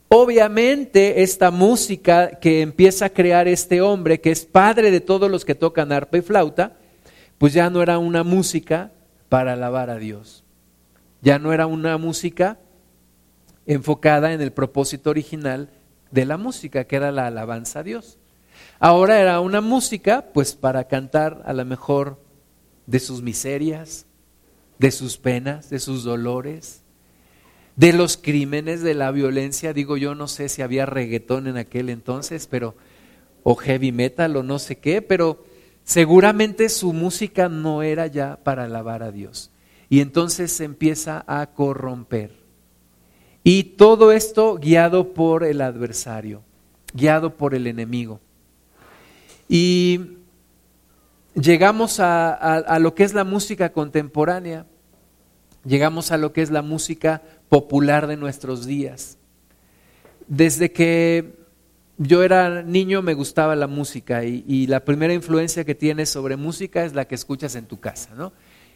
[0.10, 5.44] Obviamente esta música que empieza a crear este hombre, que es padre de todos los
[5.44, 6.78] que tocan arpa y flauta,
[7.38, 8.92] pues ya no era una música
[9.28, 10.46] para alabar a Dios.
[11.22, 12.58] Ya no era una música
[13.68, 15.70] enfocada en el propósito original
[16.10, 18.18] de la música, que era la alabanza a Dios.
[18.80, 22.20] Ahora era una música, pues para cantar a lo mejor
[22.86, 24.06] de sus miserias,
[24.80, 26.82] de sus penas, de sus dolores,
[27.76, 29.74] de los crímenes, de la violencia.
[29.74, 32.76] Digo, yo no sé si había reggaetón en aquel entonces, pero,
[33.44, 35.44] o heavy metal o no sé qué, pero
[35.84, 39.52] seguramente su música no era ya para alabar a Dios.
[39.90, 42.47] Y entonces se empieza a corromper.
[43.50, 46.44] Y todo esto guiado por el adversario,
[46.94, 48.20] guiado por el enemigo.
[49.48, 50.18] Y
[51.34, 54.66] llegamos a, lo que es la música contemporánea,
[55.64, 59.18] llegamos a lo que es la música popular de nuestros días.
[60.28, 61.38] Desde que
[61.98, 66.84] yo era niño me gustaba la música y, la primera influencia que tienes sobre música
[66.84, 68.34] es la que escuchas en tu casa, ¿no?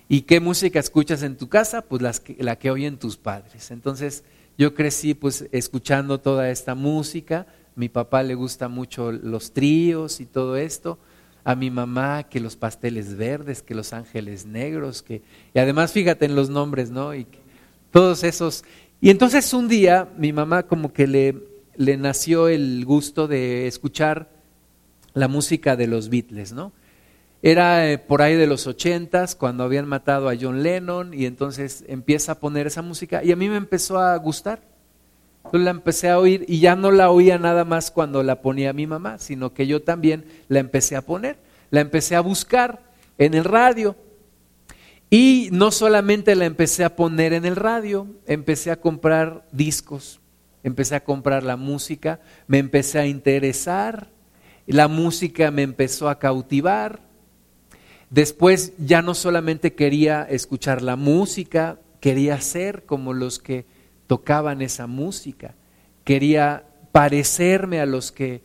[0.08, 1.82] ¿Y qué música escuchas en tu casa?
[1.82, 3.72] Pues la que oyen tus padres.
[3.72, 4.24] Entonces
[4.58, 10.26] yo crecí pues escuchando toda esta música, mi papá le gusta mucho los tríos y
[10.26, 11.00] todo esto,
[11.44, 15.22] a mi mamá que los pasteles verdes, que los ángeles negros, que
[15.54, 17.16] y además fíjate en los nombres, ¿no?
[17.16, 17.26] Y
[17.92, 18.64] todos esos.
[19.00, 21.36] Y entonces un día mi mamá como que le,
[21.76, 24.30] le nació el gusto de escuchar
[25.14, 26.72] la música de los Beatles, ¿no?
[27.44, 31.84] Era eh, por ahí de los ochentas, cuando habían matado a John Lennon, y entonces
[31.88, 34.62] empieza a poner esa música, y a mí me empezó a gustar.
[35.52, 38.74] Yo la empecé a oír y ya no la oía nada más cuando la ponía
[38.74, 41.38] mi mamá, sino que yo también la empecé a poner,
[41.72, 42.80] la empecé a buscar
[43.18, 43.96] en el radio.
[45.10, 50.22] Y no solamente la empecé a poner en el radio, empecé a comprar discos,
[50.64, 54.08] empecé a comprar la música, me empecé a interesar,
[54.68, 57.11] la música me empezó a cautivar.
[58.12, 63.66] Después ya no solamente quería escuchar la música, quería ser como los que
[64.06, 65.56] tocaban esa música.
[66.04, 68.44] Quería parecerme a los que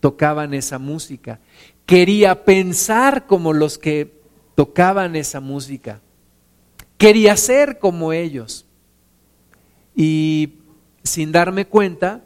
[0.00, 1.40] tocaban esa música.
[1.84, 4.18] Quería pensar como los que
[4.54, 6.00] tocaban esa música.
[6.96, 8.64] Quería ser como ellos.
[9.94, 10.54] Y
[11.02, 12.24] sin darme cuenta,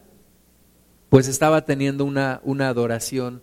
[1.08, 3.42] pues estaba teniendo una, una adoración,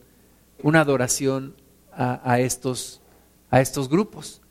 [0.63, 1.55] una adoración
[1.91, 3.01] a, a, estos,
[3.49, 4.41] a estos grupos.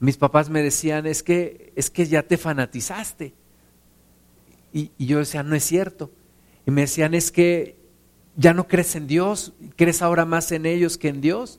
[0.00, 3.34] Mis papás me decían, es que, es que ya te fanatizaste.
[4.72, 6.10] Y, yo decía, no es cierto.
[6.66, 7.76] Y me decían, es que
[8.36, 11.58] ya no crees en Dios, crees ahora más en ellos que en Dios.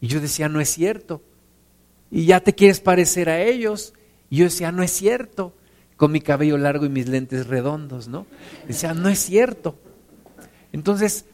[0.00, 1.22] Y yo decía, no es cierto.
[2.10, 3.94] Y ya te quieres parecer a ellos.
[4.30, 5.54] Y yo decía, no es cierto.
[5.96, 8.26] Con mi cabello largo y mis lentes redondos, ¿no?
[8.66, 9.78] Decía, no es cierto.
[10.72, 11.24] Entonces,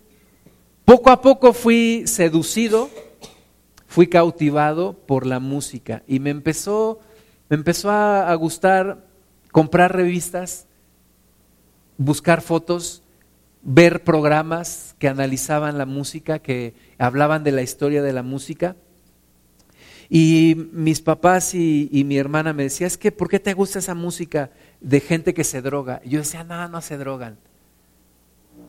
[0.85, 2.90] poco a poco fui seducido,
[3.90, 7.00] fui cautivado por la música y me empezó,
[7.48, 9.05] me empezó a, gustar
[9.50, 10.68] comprar revistas,
[11.98, 13.03] buscar fotos,
[13.62, 18.76] ver programas que analizaban la música, que hablaban de la historia de la música.
[20.09, 23.96] Y mis papás y, mi hermana me decían, es que, ¿por qué te gusta esa
[23.96, 24.50] música
[24.81, 26.00] de gente que se droga?
[26.05, 27.38] Y yo decía, no, no se drogan.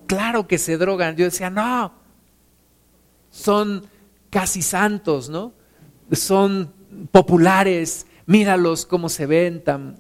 [0.08, 1.16] Claro que se drogan.
[1.16, 1.94] Yo decía, no,
[3.30, 3.86] son
[4.32, 5.54] casi santos, ¿no?
[6.12, 6.74] Son
[7.12, 9.96] populares, míralos cómo se ven tan,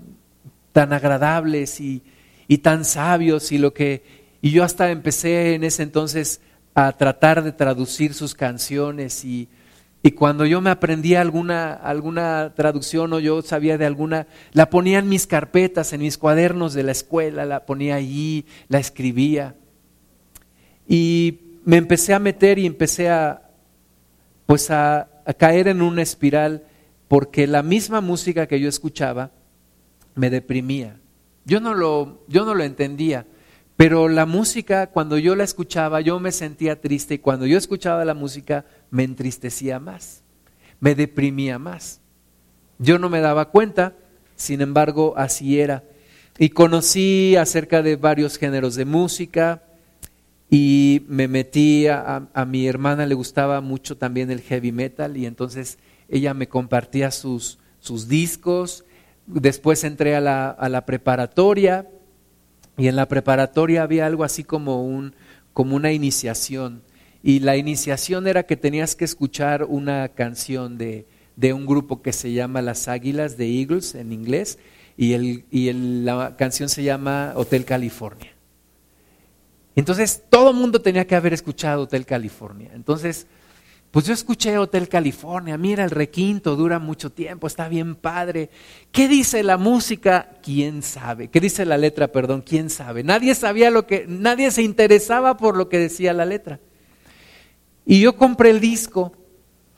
[0.71, 2.01] tan agradables y,
[2.47, 6.41] y tan sabios y lo que y yo hasta empecé en ese entonces
[6.73, 9.49] a tratar de traducir sus canciones y,
[10.01, 14.97] y cuando yo me aprendía alguna, alguna traducción o yo sabía de alguna, la ponía
[14.97, 19.55] en mis carpetas, en mis cuadernos de la escuela, la ponía allí, la escribía.
[20.87, 23.50] Y me empecé a meter y empecé a,
[24.51, 26.65] pues a, caer en una espiral
[27.07, 29.31] porque la misma música que yo escuchaba
[30.13, 30.99] me deprimía.
[31.45, 33.25] Yo no lo, yo no lo entendía,
[33.77, 38.03] pero la música, cuando yo la escuchaba, yo me sentía triste y cuando yo escuchaba
[38.03, 40.21] la música, me entristecía más,
[40.81, 42.01] me deprimía más.
[42.77, 43.95] Yo no me daba cuenta,
[44.35, 45.85] sin embargo, así era.
[46.37, 49.63] Y conocí acerca de varios géneros de música
[50.51, 55.25] y me metí a, a mi hermana, le gustaba mucho también el heavy metal y
[55.25, 58.85] entonces ella me compartía sus, sus discos
[59.27, 61.87] Después entré a la, a la preparatoria
[62.77, 65.15] y en la preparatoria había algo así como, un,
[65.53, 66.81] como una iniciación.
[67.23, 72.13] Y la iniciación era que tenías que escuchar una canción de, de un grupo que
[72.13, 74.57] se llama Las Águilas de Eagles en inglés
[74.97, 78.31] y, el, y el, la canción se llama Hotel California.
[79.75, 82.71] Entonces todo mundo tenía que haber escuchado Hotel California.
[82.73, 83.27] Entonces
[83.91, 88.49] pues yo escuché Hotel California, mira el requinto, dura mucho tiempo, está bien padre.
[88.93, 90.37] ¿Qué dice la música?
[90.41, 91.27] ¿Quién sabe?
[91.27, 92.07] ¿Qué dice la letra?
[92.07, 93.03] Perdón, ¿quién sabe?
[93.03, 96.61] Nadie sabía lo que, nadie se interesaba por lo que decía la letra.
[97.85, 99.11] Y yo compré el disco,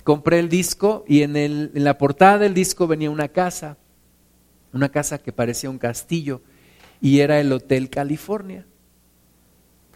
[0.04, 3.78] compré el disco y en, el, en la portada del disco venía una casa,
[4.74, 6.44] una casa que parecía un castillo
[7.02, 8.68] y era el Hotel California.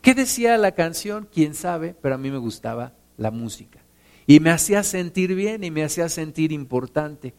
[0.02, 1.28] ¿Qué decía la canción?
[1.32, 1.96] ¿Quién sabe?
[2.02, 3.80] Pero a mí me gustaba la música.
[4.26, 7.34] Y me hacía sentir bien y me hacía sentir importante.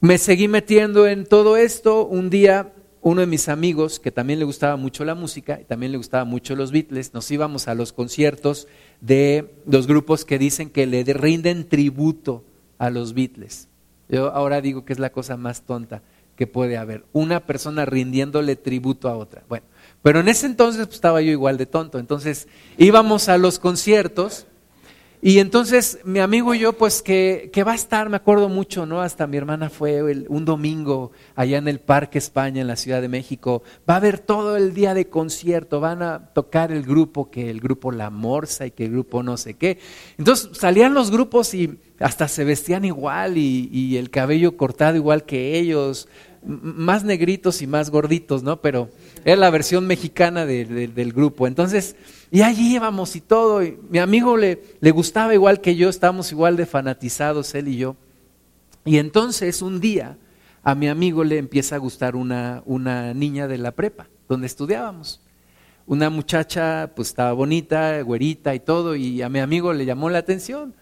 [0.00, 2.06] Me seguí metiendo en todo esto.
[2.06, 5.92] Un día uno de mis amigos, que también le gustaba mucho la música y también
[5.92, 8.66] le gustaba mucho los Beatles, nos íbamos a los conciertos
[9.00, 12.44] de los grupos que dicen que le rinden tributo
[12.76, 13.68] a los Beatles.
[14.08, 16.02] Yo ahora digo que es la cosa más tonta
[16.34, 19.42] que puede haber, una persona rindiéndole tributo a otra.
[19.48, 19.66] Bueno,
[20.08, 21.98] pero en ese entonces pues, estaba yo igual de tonto.
[21.98, 24.46] Entonces íbamos a los conciertos
[25.20, 28.86] y entonces mi amigo y yo, pues que, que, va a estar, me acuerdo mucho,
[28.86, 29.02] ¿no?
[29.02, 33.08] Hasta mi hermana fue un domingo allá en el Parque España, en la Ciudad de
[33.10, 33.62] México.
[33.86, 37.60] Va a haber todo el día de concierto, van a tocar el grupo, que el
[37.60, 39.78] grupo La Morsa y que el grupo no sé qué.
[40.16, 45.24] Entonces salían los grupos y hasta se vestían igual y, y el cabello cortado igual
[45.24, 46.08] que ellos,
[46.44, 48.60] más negritos y más gorditos, ¿no?
[48.60, 48.88] Pero
[49.24, 51.46] era la versión mexicana del grupo.
[51.46, 51.96] Entonces
[52.30, 53.62] y allí íbamos y todo.
[53.62, 57.76] Y mi amigo le, le gustaba igual que yo, estábamos igual de fanatizados, él y
[57.76, 57.96] yo.
[58.84, 60.16] Y entonces un día
[60.62, 65.20] a mi amigo le empieza a gustar una, una niña de la prepa, donde estudiábamos.
[65.86, 70.18] Una muchacha, pues estaba bonita, güerita y todo, y a mi amigo le llamó la
[70.18, 70.74] atención.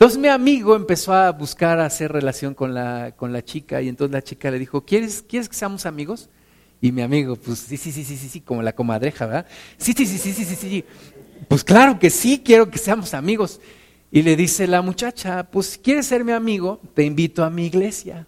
[0.00, 4.14] Entonces mi amigo empezó a buscar hacer relación con la, con la chica, y entonces
[4.14, 6.30] la chica le dijo, ¿quieres, ¿quieres que seamos amigos?
[6.80, 9.46] Y mi amigo, pues sí, sí, sí, sí, sí, sí, como la comadreja, ¿verdad?
[9.76, 10.84] Sí, sí, sí, sí, sí, sí, sí.
[11.46, 13.60] Pues claro que sí, quiero que seamos amigos.
[14.10, 18.26] Y le dice la muchacha, pues quieres ser mi amigo, te invito a mi iglesia.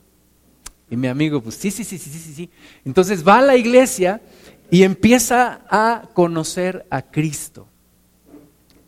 [0.90, 2.50] Y mi amigo, pues sí, sí, sí, sí, sí, sí.
[2.84, 4.20] Entonces va a la iglesia
[4.70, 7.66] y empieza a conocer a Cristo.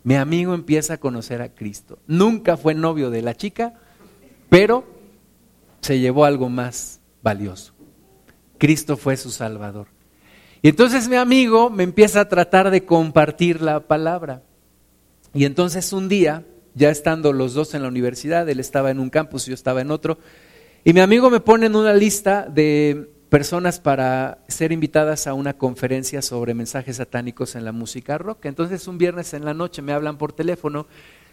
[0.05, 1.97] Mi amigo empieza a conocer a Cristo.
[2.05, 3.73] Nunca fue novio de la chica,
[4.49, 4.85] pero
[5.81, 7.73] se llevó algo más valioso.
[8.59, 9.87] Cristo fue su Salvador.
[10.61, 14.43] Y entonces mi amigo me empieza a tratar de compartir la palabra.
[15.33, 16.45] Y entonces un día,
[16.75, 19.81] ya estando los dos en la universidad, él estaba en un campus y yo estaba
[19.81, 20.19] en otro,
[20.83, 25.57] y mi amigo me pone en una lista de, personas para ser invitadas a una
[25.57, 28.45] conferencia sobre mensajes satánicos en la música rock.
[28.45, 30.87] Entonces un viernes en la noche me hablan por teléfono,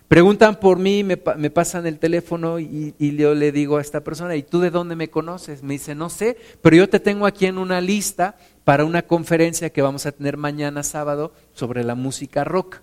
[0.09, 4.37] preguntan por mí, me, pasan el teléfono y, y, yo le digo a esta persona,
[4.37, 5.63] ¿y tú de dónde me conoces?
[5.63, 9.71] Me dice, no sé, pero yo te tengo aquí en una lista para una conferencia
[9.71, 12.81] que vamos a tener mañana sábado sobre la música rock.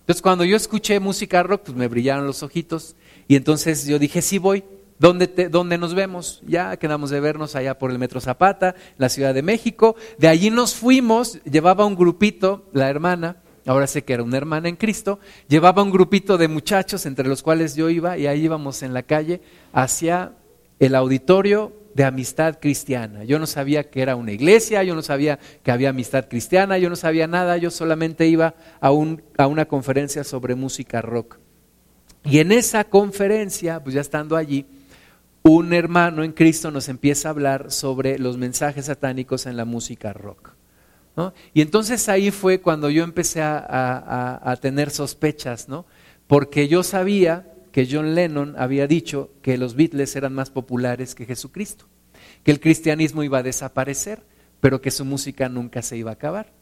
[0.00, 2.94] Entonces cuando yo escuché música rock, pues me brillaron los ojitos
[3.26, 4.62] y entonces yo dije, sí voy.
[4.98, 6.42] ¿Dónde, te, nos vemos?
[6.46, 9.94] Ya quedamos de vernos allá por el Metro Zapata, la Ciudad de México.
[10.18, 13.36] De allí nos fuimos, llevaba un grupito, la hermana,
[13.66, 15.18] ahora sé que era una hermana en Cristo,
[15.48, 19.02] llevaba un grupito de muchachos entre los cuales yo iba y ahí íbamos en la
[19.02, 19.42] calle
[19.72, 20.32] hacia
[20.78, 23.24] el auditorio de amistad cristiana.
[23.24, 26.88] Yo no sabía que era una iglesia, yo no sabía que había amistad cristiana, yo
[26.88, 31.38] no sabía nada, yo solamente iba a, un, a una conferencia sobre música rock.
[32.24, 34.66] Y en esa conferencia, pues ya estando allí,
[35.48, 40.12] un hermano en Cristo nos empieza a hablar sobre los mensajes satánicos en la música
[40.12, 40.50] rock.
[41.54, 45.86] Y entonces ahí fue cuando yo empecé a, tener sospechas, ¿no?
[46.26, 51.24] porque yo sabía que John Lennon había dicho que los Beatles eran más populares que
[51.24, 51.86] Jesucristo,
[52.42, 54.22] que el cristianismo iba a desaparecer,
[54.60, 56.52] pero que su música nunca se iba a acabar.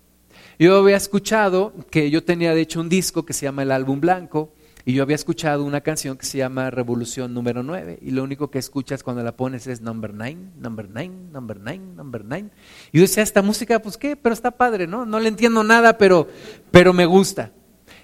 [0.58, 4.00] Yo había escuchado que yo tenía de hecho un disco que se llama El Álbum
[4.00, 4.52] Blanco,
[4.86, 8.50] y yo había escuchado una canción que se llama Revolución número 9 y lo único
[8.50, 12.50] que escuchas cuando la pones es number 9, number 9, number 9, number 9.
[12.92, 15.06] Y yo decía, esta música, pues qué, pero está padre, ¿no?
[15.06, 16.28] No le entiendo nada, pero,
[16.70, 17.52] pero me gusta.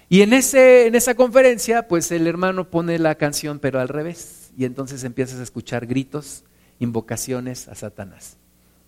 [0.09, 4.51] Y en, ese, en esa conferencia, pues el hermano pone la canción, pero al revés.
[4.57, 6.43] Y entonces empiezas a escuchar gritos,
[6.79, 8.37] invocaciones a Satanás.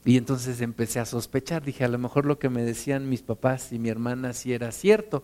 [0.03, 3.71] Y entonces empecé a sospechar, dije, a lo mejor lo que me decían mis papás
[3.71, 5.23] y mi hermana sí era cierto.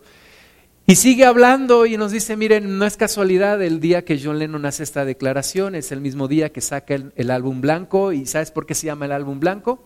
[0.90, 4.66] Y sigue hablando y nos dice, miren, no es casualidad el día que John Lennon
[4.66, 8.10] hace esta declaración, es el mismo día que saca el, álbum blanco.
[8.10, 9.84] ¿Y sabes por qué se llama el álbum blanco?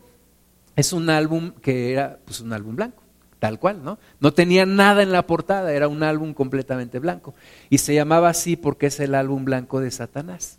[0.77, 3.03] Es un álbum que era pues, un álbum blanco,
[3.39, 3.99] tal cual, ¿no?
[4.19, 7.35] No tenía nada en la portada, era un álbum completamente blanco.
[7.69, 10.59] Y se llamaba así porque es el álbum blanco de Satanás.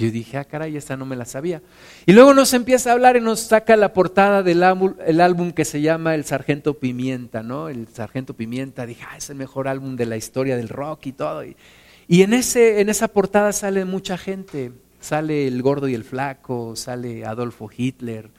[0.00, 1.60] Yo dije, ah, caray, esta no me la sabía.
[2.06, 5.52] Y luego nos empieza a hablar y nos saca la portada del álbum, el álbum
[5.52, 7.68] que se llama El Sargento Pimienta, ¿no?
[7.68, 8.86] El Sargento Pimienta.
[8.86, 11.44] Dije, ah, es el mejor álbum de la historia del rock y todo.
[11.44, 14.72] Y, en, ese, en esa portada sale mucha gente.
[15.00, 18.30] Sale el gordo y el flaco, sale Adolfo Hitler.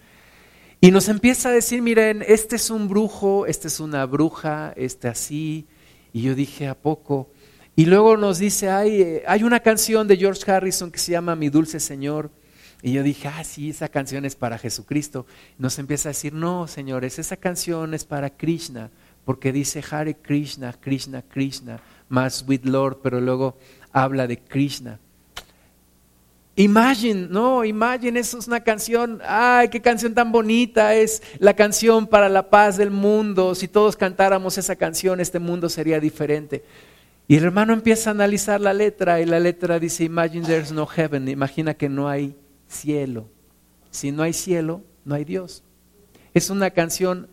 [0.80, 5.08] Y nos empieza a decir, miren, este es un brujo, este es una bruja, este
[5.08, 5.68] así.
[6.12, 7.30] Y yo dije, ¿a poco?
[7.76, 11.36] Y luego nos dice, hay, eh, hay una canción de George Harrison que se llama
[11.36, 12.30] Mi Dulce Señor.
[12.82, 15.26] Y yo dije, ah, sí, esa canción es para Jesucristo.
[15.58, 18.90] Nos empieza a decir, no, señores, esa canción es para Krishna,
[19.24, 23.56] porque dice Hare Krishna, Krishna, Krishna, más with Lord, pero luego
[23.92, 25.00] habla de Krishna.
[26.56, 32.08] Imagine, no, Imagine, eso es una canción, ay, qué canción tan bonita, es la canción
[32.08, 33.56] para la paz del mundo.
[33.56, 36.64] Si todos cantáramos esa canción, este mundo sería diferente.
[37.32, 40.86] Y el hermano empieza a analizar la letra y la letra dice, Imagine there's no
[40.86, 42.36] heaven, imagina que no hay
[42.68, 43.30] cielo.
[43.90, 45.64] Si no hay cielo, no hay Dios.
[46.34, 47.30] Es una canción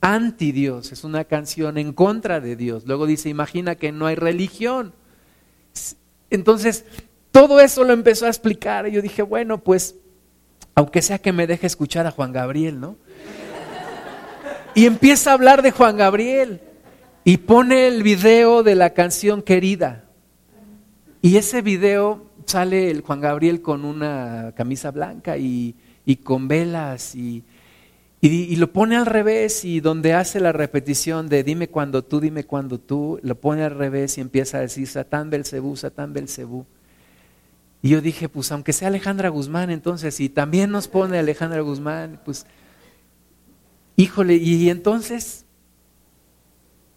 [0.00, 2.84] anti Dios, es una canción en contra de Dios.
[2.86, 4.92] Luego dice, imagina que no hay religión.
[6.30, 6.84] Entonces,
[7.32, 9.96] todo eso lo empezó a explicar y yo dije, bueno, pues,
[10.76, 12.94] aunque sea que me deje escuchar a Juan Gabriel, ¿no?
[14.76, 16.60] Y empieza a hablar de Juan Gabriel
[17.24, 20.04] y pone el video de la canción Querida.
[21.20, 25.76] Y ese video sale el Juan Gabriel con una camisa blanca y,
[26.24, 27.44] con velas y,
[28.20, 32.44] y, lo pone al revés y donde hace la repetición de dime cuando tú, dime
[32.44, 36.66] cuando tú, lo pone al revés y empieza a decir Satán Belcebú, Satán Belcebú.
[37.82, 42.20] Y yo dije, pues aunque sea Alejandra Guzmán, entonces, y también nos pone Alejandra Guzmán,
[42.24, 42.46] pues,
[43.96, 45.41] híjole, y entonces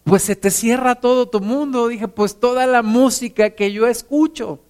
[0.06, 1.88] pues se te cierra todo tu mundo.
[1.88, 4.60] Dije, pues toda la música que yo escucho,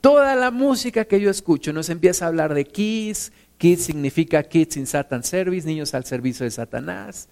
[0.00, 4.76] toda la música que yo escucho, nos empieza a hablar de Kids, Kids significa Kids
[4.76, 7.28] in Satan Service, niños al servicio de Satanás,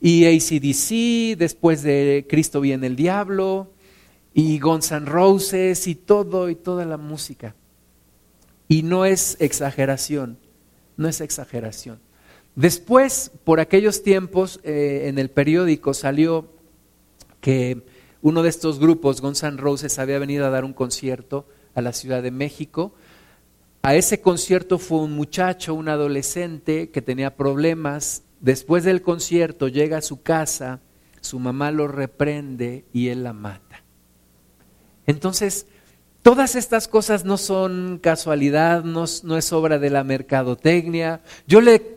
[0.00, 3.70] y ACDC, después de Cristo viene el diablo,
[4.34, 7.54] y Guns N' Roses, y todo, y toda la música.
[8.66, 10.38] Y no es exageración,
[10.96, 12.00] no es exageración.
[12.56, 16.53] Después, por aquellos tiempos, eh, en el periódico salió
[17.44, 17.82] que
[18.22, 21.92] uno de estos grupos, Guns N' Roses, había venido a dar un concierto a la
[21.92, 22.94] Ciudad de México.
[23.82, 28.22] A ese concierto fue un muchacho, un adolescente que tenía problemas.
[28.40, 30.80] Después del concierto llega a su casa,
[31.20, 33.84] su mamá lo reprende y él la mata.
[35.06, 35.66] Entonces,
[36.22, 41.20] todas estas cosas no son casualidad, no, no es obra de la mercadotecnia.
[41.46, 41.93] Yo le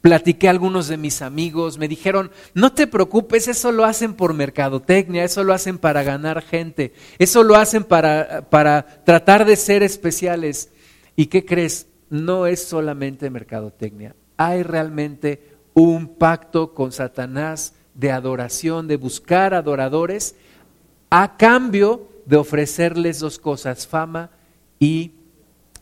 [0.00, 4.34] platiqué a algunos de mis amigos, me dijeron, no te preocupes, eso lo hacen por
[4.34, 9.82] mercadotecnia, eso lo hacen para ganar gente, eso lo hacen para, para tratar de ser
[9.82, 10.70] especiales.
[11.16, 11.86] ¿Y qué crees?
[12.08, 20.34] No es solamente mercadotecnia, hay realmente un pacto con Satanás de adoración, de buscar adoradores,
[21.10, 24.30] a cambio de ofrecerles dos cosas, fama
[24.78, 25.12] y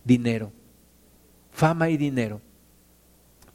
[0.05, 0.53] dinero.
[1.53, 2.41] Fama y dinero.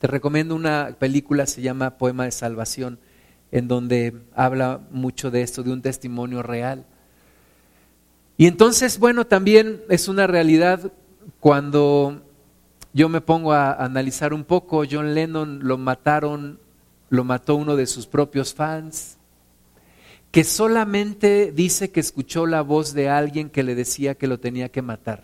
[0.03, 2.99] Te recomiendo una película, se llama Poema de Salvación,
[3.53, 6.85] en donde habla mucho de esto, de un testimonio real.
[8.35, 10.91] Y entonces, bueno, también es una realidad
[11.39, 12.21] cuando
[12.91, 16.59] yo me pongo a analizar un poco, John Lennon lo mataron,
[17.09, 19.15] lo mató uno de sus propios fans,
[20.31, 24.67] que solamente dice que escuchó la voz de alguien que le decía que lo tenía
[24.67, 25.23] que matar.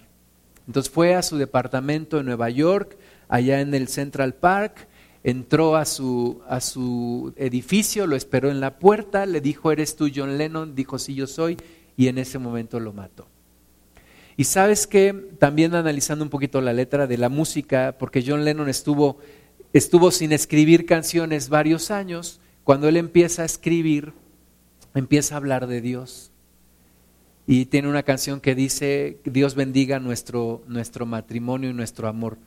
[0.67, 2.97] Entonces fue a su departamento en Nueva York,
[3.29, 4.89] allá en el Central Park,
[5.23, 10.09] entró a su, a su edificio, lo esperó en la puerta, le dijo, ¿eres tú
[10.13, 10.75] John Lennon?
[10.75, 11.57] Dijo, sí, yo soy,
[11.95, 13.27] y en ese momento lo mató.
[14.35, 18.69] Y sabes que también analizando un poquito la letra de la música, porque John Lennon
[18.69, 19.17] estuvo,
[19.73, 24.13] estuvo sin escribir canciones varios años, cuando él empieza a escribir,
[24.95, 26.31] empieza a hablar de Dios.
[27.47, 32.37] Y tiene una canción que dice, Dios bendiga nuestro, nuestro matrimonio y nuestro amor.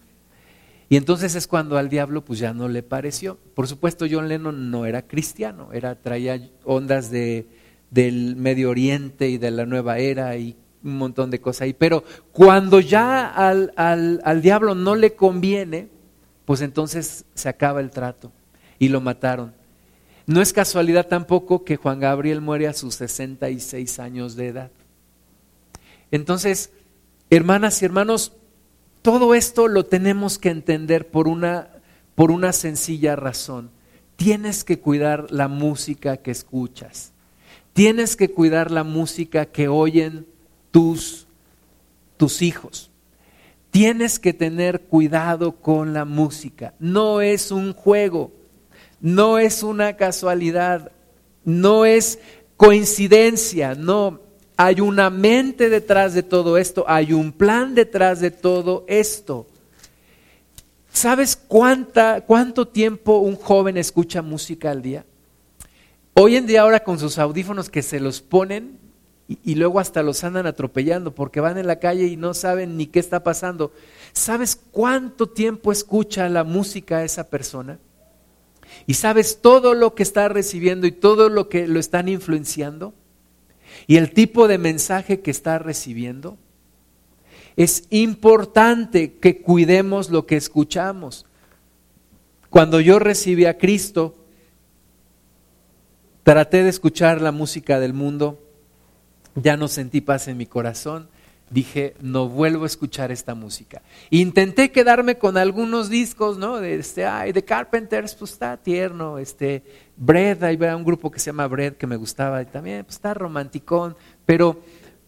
[0.93, 3.38] Y entonces es cuando al diablo pues ya no le pareció.
[3.55, 7.47] Por supuesto John Lennon no era cristiano, era, traía ondas de,
[7.90, 11.72] del Medio Oriente y de la nueva era y un montón de cosas ahí.
[11.72, 15.88] Pero cuando ya al, al, al diablo no le conviene,
[16.45, 18.30] pues entonces se acaba el trato
[18.78, 19.55] y lo mataron.
[20.26, 24.70] No es casualidad tampoco que Juan Gabriel muere a sus 66 años de edad.
[26.11, 26.70] Entonces,
[27.30, 28.32] hermanas y hermanos,
[29.03, 31.69] todo esto lo tenemos que entender por una,
[32.15, 33.71] por una sencilla razón.
[34.17, 37.13] Tienes que cuidar la música que escuchas.
[37.73, 40.27] Tienes que cuidar la música que oyen
[40.71, 41.27] tus,
[42.17, 42.91] tus hijos.
[43.71, 46.75] Tienes que tener cuidado con la música.
[46.79, 48.31] No es un juego,
[49.01, 50.93] no es una casualidad,
[51.45, 52.19] no es
[52.57, 54.21] coincidencia, no.
[54.65, 59.49] Hay una mente detrás de todo esto, hay un plan detrás de todo esto.
[60.93, 65.05] ¿Sabes cuánta, cuánto tiempo un joven escucha música al día?
[66.15, 68.79] Hoy en día ahora con sus audífonos que se los ponen
[69.27, 72.87] y, luego hasta los andan atropellando porque van en la calle y no saben ni
[72.87, 73.73] qué está pasando.
[74.13, 77.81] ¿Sabes cuánto tiempo escucha la música esa persona?
[78.87, 82.95] Y sabes todo lo que está recibiendo y todo lo que lo están influenciando
[83.87, 86.39] y el tipo de mensaje que está recibiendo.
[87.57, 91.26] Es importante que cuidemos lo que escuchamos.
[92.49, 94.14] Cuando yo recibí a Cristo,
[96.22, 98.39] traté de escuchar la música del mundo,
[99.35, 101.09] ya no sentí paz en mi corazón,
[101.51, 103.83] dije, no vuelvo a escuchar esta música.
[104.11, 106.59] Intenté quedarme con algunos discos, ¿no?
[106.59, 109.62] De este, ay, de Carpenters, pues está tierno, este,
[110.05, 113.15] Bread, ahí un grupo que se llama Bread que me gustaba y también pues, está
[113.15, 113.97] romanticón,
[114.27, 114.61] pero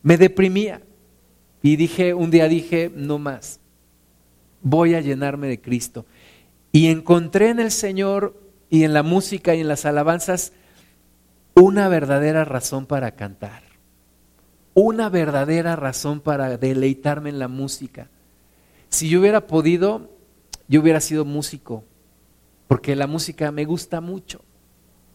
[0.03, 0.83] me deprimía.
[1.63, 3.59] Y dije, un día dije, no más,
[4.61, 6.05] voy a llenarme de Cristo.
[6.73, 8.41] Y encontré en el Señor
[8.71, 10.53] y en la música y en las alabanzas
[11.55, 13.65] una verdadera razón para cantar
[14.75, 18.09] una verdadera razón para deleitarme en la música.
[18.89, 20.11] Si yo hubiera podido,
[20.69, 21.85] yo hubiera sido músico,
[22.67, 24.43] porque la música me gusta mucho.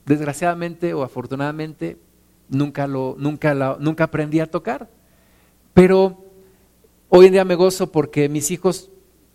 [0.09, 1.95] Desgraciadamente o afortunadamente,
[2.49, 4.89] nunca, lo, nunca, nunca aprendí a tocar.
[5.75, 6.25] Pero
[7.09, 8.89] hoy en día me gozo porque mis hijos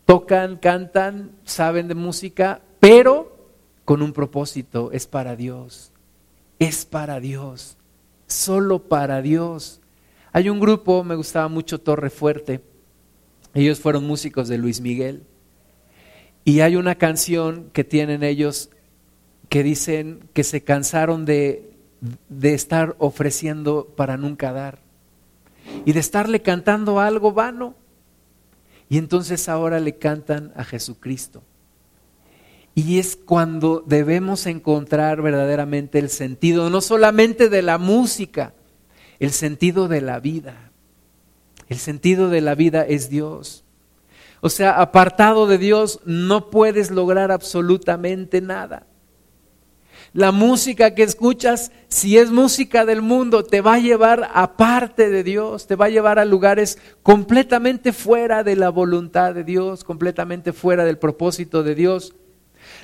[0.04, 3.36] tocan, cantan, saben de música, pero
[3.84, 5.92] con un propósito, es para Dios,
[6.58, 7.76] es para Dios,
[8.26, 9.80] solo para Dios.
[10.32, 12.62] Hay un grupo, me gustaba mucho Torre Fuerte,
[13.54, 15.22] ellos fueron músicos de Luis Miguel,
[16.44, 18.70] y hay una canción que tienen ellos
[19.54, 21.70] que dicen que se cansaron de,
[22.28, 24.80] de estar ofreciendo para nunca dar
[25.84, 27.76] y de estarle cantando algo vano.
[28.88, 31.44] Y entonces ahora le cantan a Jesucristo.
[32.74, 38.54] Y es cuando debemos encontrar verdaderamente el sentido, no solamente de la música,
[39.20, 40.72] el sentido de la vida.
[41.68, 43.62] El sentido de la vida es Dios.
[44.40, 48.88] O sea, apartado de Dios no puedes lograr absolutamente nada.
[50.14, 55.24] La música que escuchas, si es música del mundo, te va a llevar aparte de
[55.24, 60.52] Dios, te va a llevar a lugares completamente fuera de la voluntad de Dios, completamente
[60.52, 62.14] fuera del propósito de Dios.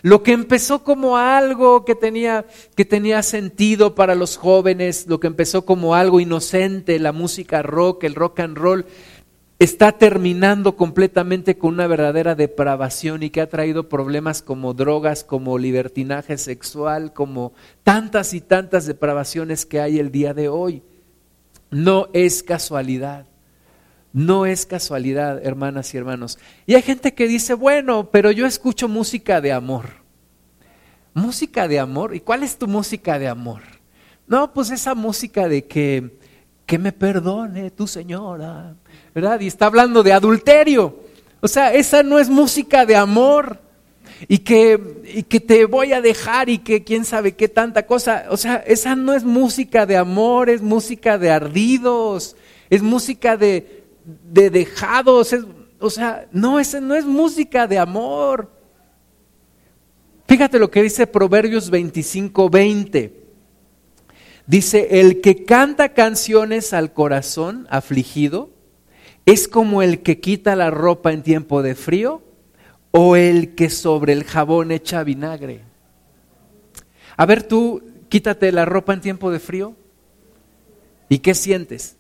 [0.03, 5.29] Lo que empezó como algo que tenía, que tenía sentido para los jóvenes, lo que
[5.29, 8.87] empezó como algo inocente, la música rock, el rock and roll,
[9.61, 15.59] está terminando completamente con una verdadera depravación y que ha traído problemas como drogas, como
[15.59, 17.53] libertinaje sexual, como
[17.85, 20.83] tantas y tantas depravaciones que hay el día de hoy.
[21.71, 23.27] No es casualidad.
[24.15, 26.39] No es casualidad, hermanas y hermanos.
[26.65, 30.01] Y hay gente que dice, bueno, pero yo escucho música de amor.
[31.13, 32.15] ¿Música de amor?
[32.15, 33.61] ¿Y cuál es tu música de amor?
[34.27, 36.19] No, pues esa música de que,
[36.65, 38.75] que me perdone tu señora,
[39.15, 39.41] ¿verdad?
[39.41, 41.01] Y está hablando de adulterio.
[41.41, 43.59] O sea, esa no es música de amor.
[44.29, 44.79] Y que,
[45.15, 48.27] y que te voy a dejar y que quién sabe qué tanta cosa.
[48.29, 52.37] O sea, esa no es música de amor, es música de ardidos,
[52.69, 55.35] es música de, de dejados.
[55.79, 58.51] o sea, no, esa no es música de amor.
[60.27, 63.21] Fíjate lo que dice Proverbios 25, 20.
[64.47, 68.51] Dice, el que canta canciones al corazón afligido,
[69.27, 72.23] ¿Es como el que quita la ropa en tiempo de frío
[72.91, 75.63] o el que sobre el jabón echa vinagre?
[77.17, 79.75] A ver, tú quítate la ropa en tiempo de frío.
[81.09, 81.97] ¿Y qué sientes?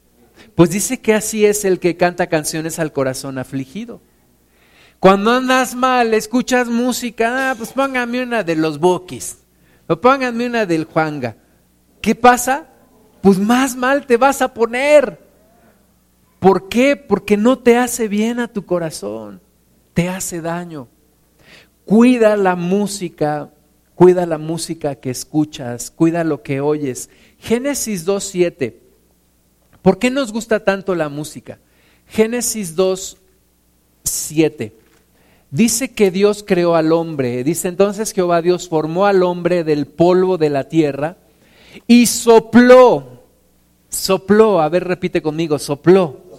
[0.54, 4.00] Pues dice que así es el que canta canciones al corazón afligido.
[4.98, 9.38] Cuando andas mal, escuchas música, ah, pues póngame una de los Bokis,
[9.86, 11.36] o póngame una del Juanga.
[12.02, 12.66] ¿Qué pasa?
[13.22, 15.29] Pues más mal te vas a poner.
[16.40, 16.96] ¿Por qué?
[16.96, 19.42] Porque no te hace bien a tu corazón,
[19.92, 20.88] te hace daño.
[21.84, 23.50] Cuida la música,
[23.94, 27.10] cuida la música que escuchas, cuida lo que oyes.
[27.38, 28.74] Génesis 2.7.
[29.82, 31.58] ¿Por qué nos gusta tanto la música?
[32.06, 34.72] Génesis 2.7.
[35.50, 37.44] Dice que Dios creó al hombre.
[37.44, 41.18] Dice entonces Jehová Dios formó al hombre del polvo de la tierra
[41.86, 43.20] y sopló.
[43.90, 46.29] Sopló, a ver, repite conmigo, sopló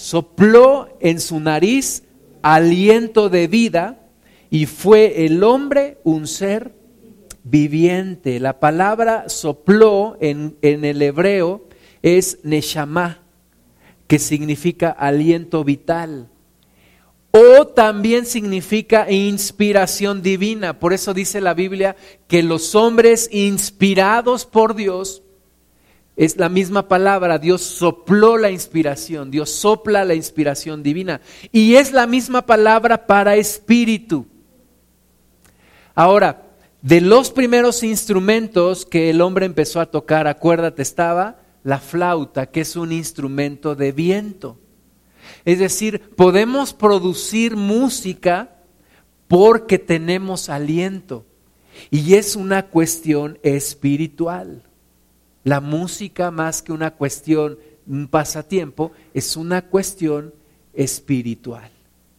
[0.00, 2.04] sopló en su nariz
[2.42, 4.08] aliento de vida
[4.48, 6.74] y fue el hombre un ser
[7.44, 8.40] viviente.
[8.40, 11.68] La palabra sopló en, el hebreo
[12.02, 13.20] es neshama,
[14.06, 16.30] que significa aliento vital.
[17.32, 20.80] O también significa inspiración divina.
[20.80, 21.94] Por eso dice la Biblia
[22.26, 25.22] que los hombres inspirados por Dios
[26.16, 31.20] es la misma palabra, Dios sopló la inspiración, Dios sopla la inspiración divina.
[31.50, 34.26] Y es la misma palabra para espíritu.
[35.94, 36.42] Ahora,
[36.82, 42.62] de los primeros instrumentos que el hombre empezó a tocar, acuérdate, estaba la flauta, que
[42.62, 44.58] es un instrumento de viento.
[45.44, 48.56] Es decir, podemos producir música
[49.28, 51.26] porque tenemos aliento.
[51.90, 54.69] Y es una cuestión espiritual.
[55.44, 60.34] La música, más que una cuestión, un pasatiempo, es una cuestión
[60.74, 61.70] espiritual.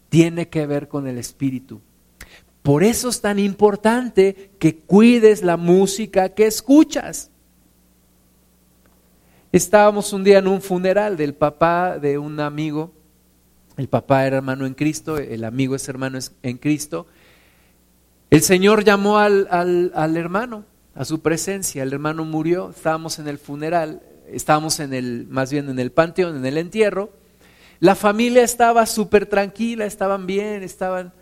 [0.09, 1.81] Tiene que ver con el espíritu.
[2.63, 7.29] Por eso es tan importante que cuides la música que escuchas.
[9.51, 12.91] Estábamos un día en un funeral del papá de un amigo.
[13.77, 17.07] El papá era hermano en Cristo, el amigo es hermano en Cristo.
[18.29, 20.65] El Señor llamó al, al, al hermano
[20.95, 21.83] a su presencia.
[21.83, 26.37] El hermano murió, estábamos en el funeral, estábamos en el, más bien en el panteón,
[26.37, 27.11] en el entierro.
[27.79, 31.13] La familia estaba súper tranquila, estaban bien, estaban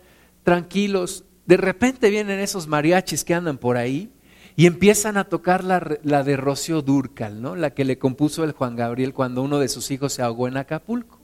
[0.42, 1.24] tranquilos.
[1.46, 4.12] De repente vienen esos mariachis que andan por ahí
[4.56, 7.56] y empiezan a tocar la, la de Rocío Durcal, ¿no?
[7.56, 10.58] la que le compuso el Juan Gabriel cuando uno de sus hijos se ahogó en
[10.58, 11.18] Acapulco.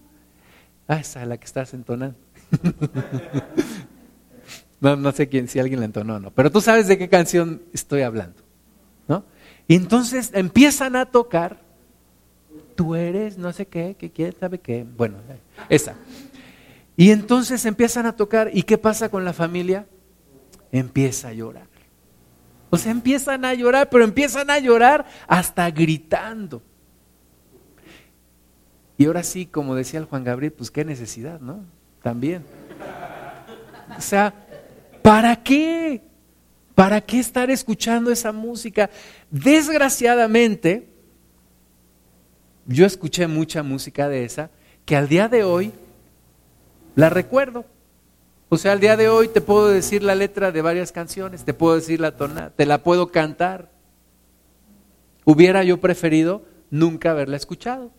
[0.89, 2.17] Ah, esa es la que estás entonando.
[4.81, 7.09] No, no sé quién, si alguien la entonó o no, pero tú sabes de qué
[7.09, 8.43] canción estoy hablando,
[9.09, 9.25] ¿no?
[9.69, 11.59] Y entonces empiezan a tocar,
[12.75, 15.17] tú eres no sé qué, que quién sabe qué, bueno,
[15.69, 15.95] esa.
[16.97, 19.87] Y entonces empiezan a tocar, ¿y qué pasa con la familia?
[20.73, 21.67] Empieza a llorar.
[22.71, 26.63] O sea, empiezan a llorar, pero empiezan a llorar hasta gritando.
[28.99, 31.65] Y ahora sí, como decía el Juan Gabriel, pues qué necesidad, ¿no?
[32.03, 32.45] También.
[33.97, 34.46] O sea,
[35.07, 36.03] ¿Para qué?
[36.75, 38.91] ¿Para qué estar escuchando esa música?
[39.31, 40.89] Desgraciadamente,
[42.67, 44.51] yo escuché mucha música de esa
[44.85, 45.71] que al día de hoy
[46.97, 47.67] la recuerdo.
[48.49, 51.55] O sea, al día de hoy te puedo decir la letra de varias canciones, te
[51.55, 53.71] puedo decir la tonada, te la puedo cantar.
[55.25, 57.93] Hubiera yo preferido nunca haberla escuchado,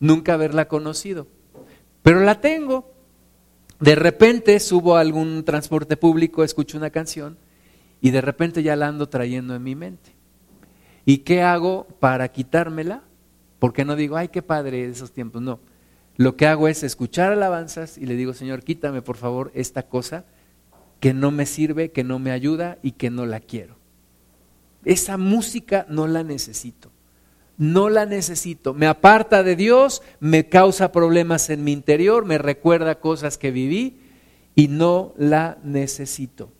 [0.00, 1.26] nunca haberla conocido,
[2.02, 2.93] pero la tengo
[3.80, 7.36] de repente subo a algún transporte público, escucho una canción
[8.00, 10.14] y de repente ya la ando trayendo en mi mente.
[11.04, 13.02] ¿Y qué hago para quitármela?
[13.58, 15.60] Porque no digo, ay, qué padre esos tiempos, no.
[16.16, 20.24] Lo que hago es escuchar alabanzas y le digo, Señor, quítame por favor esta cosa
[21.00, 23.76] que no me sirve, que no me ayuda y que no la quiero.
[24.84, 26.93] Esa música no la necesito.
[27.56, 28.74] No la necesito.
[28.74, 34.00] Me aparta de Dios, me causa problemas en mi interior, me recuerda cosas que viví
[34.54, 36.50] y no la necesito.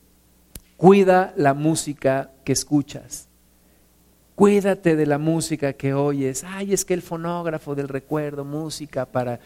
[0.77, 3.29] Cuida la música que escuchas.
[4.35, 6.45] Cuídate de la música que oyes.
[6.45, 9.39] Ay, es que el fonógrafo del recuerdo, música para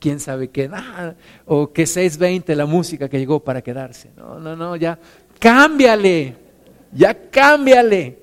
[0.00, 0.68] quién sabe qué.
[0.72, 1.14] Ah,
[1.46, 4.10] o que 620 la música que llegó para quedarse.
[4.16, 4.98] No, no, no, ya.
[5.38, 6.36] Cámbiale.
[6.92, 8.21] Ya cámbiale.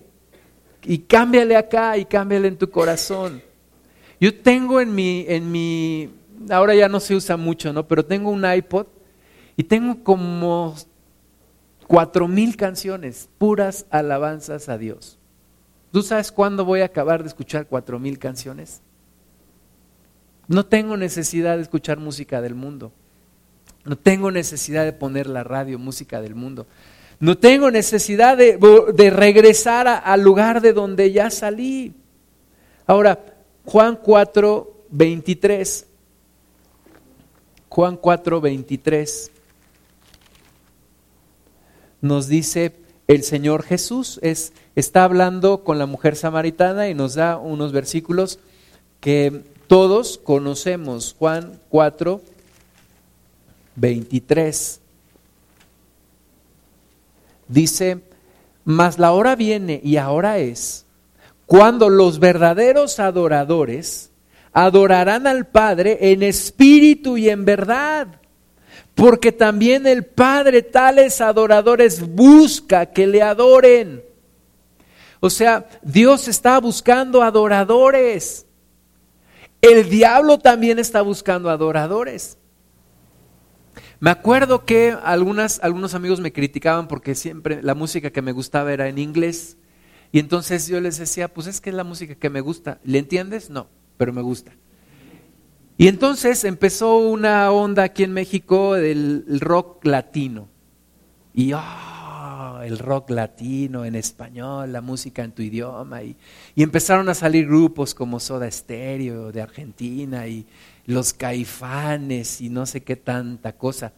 [0.90, 3.44] Y cámbiale acá y cámbiale en tu corazón.
[4.20, 6.10] Yo tengo en mi, en mi,
[6.50, 7.88] ahora ya no se usa mucho, ¿no?
[7.88, 8.88] Pero tengo un iPod
[9.56, 10.76] y tengo como
[11.86, 15.20] cuatro mil canciones, puras alabanzas a Dios.
[15.92, 18.82] ¿Tú sabes cuándo voy a acabar de escuchar cuatro mil canciones?
[20.48, 22.92] No tengo necesidad de escuchar música del mundo.
[23.86, 26.66] No tengo necesidad de poner la radio, música del mundo.
[27.20, 31.94] No tengo necesidad de, regresar al lugar de donde ya salí.
[32.88, 33.20] Ahora,
[33.66, 35.86] Juan 4, 23.
[37.68, 39.32] Juan 4, 23
[42.02, 42.76] nos dice
[43.08, 44.20] el Señor Jesús.
[44.22, 48.40] Es, está hablando con la mujer samaritana y nos da unos versículos
[49.00, 51.16] que todos conocemos.
[51.18, 52.22] Juan 4,
[53.76, 54.82] 23.
[57.50, 58.00] Dice,
[58.64, 60.86] mas la hora viene y ahora es,
[61.46, 64.12] cuando los verdaderos adoradores
[64.54, 68.20] adorarán al Padre en espíritu y en verdad
[69.00, 74.04] porque también el Padre tales adoradores busca que le adoren.
[75.22, 78.46] O sea, Dios está buscando adoradores.
[79.62, 82.38] El diablo también está buscando adoradores.
[84.00, 88.72] Me acuerdo que algunas, algunos amigos me criticaban porque siempre la música que me gustaba
[88.72, 89.58] era en inglés.
[90.12, 92.80] Y entonces yo les decía, pues es que es la música que me gusta.
[92.84, 93.50] ¿Le entiendes?
[93.50, 94.54] No, pero me gusta.
[95.78, 100.48] Y entonces empezó una onda aquí en México del rock latino.
[101.34, 106.04] Y oh, el rock latino en español, la música en tu idioma.
[106.04, 106.16] Y,
[106.56, 110.46] y empezaron a salir grupos como Soda Stereo de Argentina y
[110.90, 113.94] los caifanes y no sé qué tanta cosa.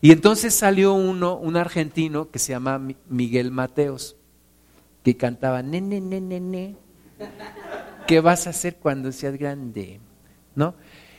[0.00, 2.80] Y entonces salió uno, un argentino que se llama
[3.10, 4.16] Miguel Mateos,
[5.04, 6.76] que cantaba, nene,
[8.06, 10.00] ¿qué vas a hacer cuando seas grande?
[10.54, 10.74] ¿No?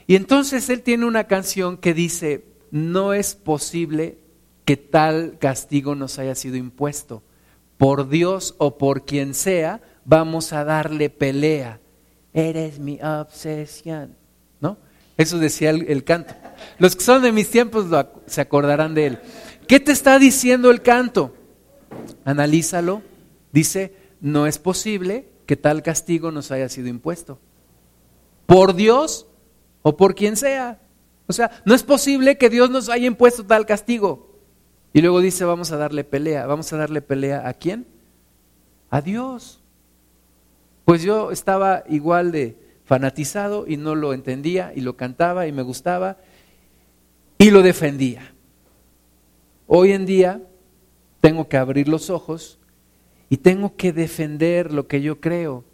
[0.08, 4.18] Y entonces él tiene una canción que dice, no es posible
[4.64, 7.22] que tal castigo nos haya sido impuesto.
[7.78, 11.78] Por Dios o por quien sea, vamos a darle pelea.
[12.32, 14.20] Eres mi obsesión.
[15.22, 16.34] Eso decía el, canto.
[16.78, 17.86] Los que son de mis tiempos
[18.26, 19.18] se acordarán de él.
[19.68, 21.32] ¿Qué te está diciendo el canto?
[22.24, 23.02] Analízalo.
[23.52, 27.38] Dice, no es posible que tal castigo nos haya sido impuesto.
[28.46, 29.28] Por Dios
[29.82, 30.80] o por quien sea.
[31.28, 34.40] O sea, no es posible que Dios nos haya impuesto tal castigo.
[34.92, 36.46] Y luego dice, vamos a darle pelea.
[36.46, 37.86] ¿Vamos a darle pelea a quién?
[38.90, 39.62] A Dios.
[40.84, 45.62] Pues yo estaba igual de fanatizado y no lo entendía y lo cantaba y me
[45.62, 46.18] gustaba
[47.38, 48.34] y lo defendía.
[49.66, 50.42] Hoy en día
[51.20, 52.58] tengo que abrir los ojos
[53.28, 55.64] y tengo que defender lo que yo creo.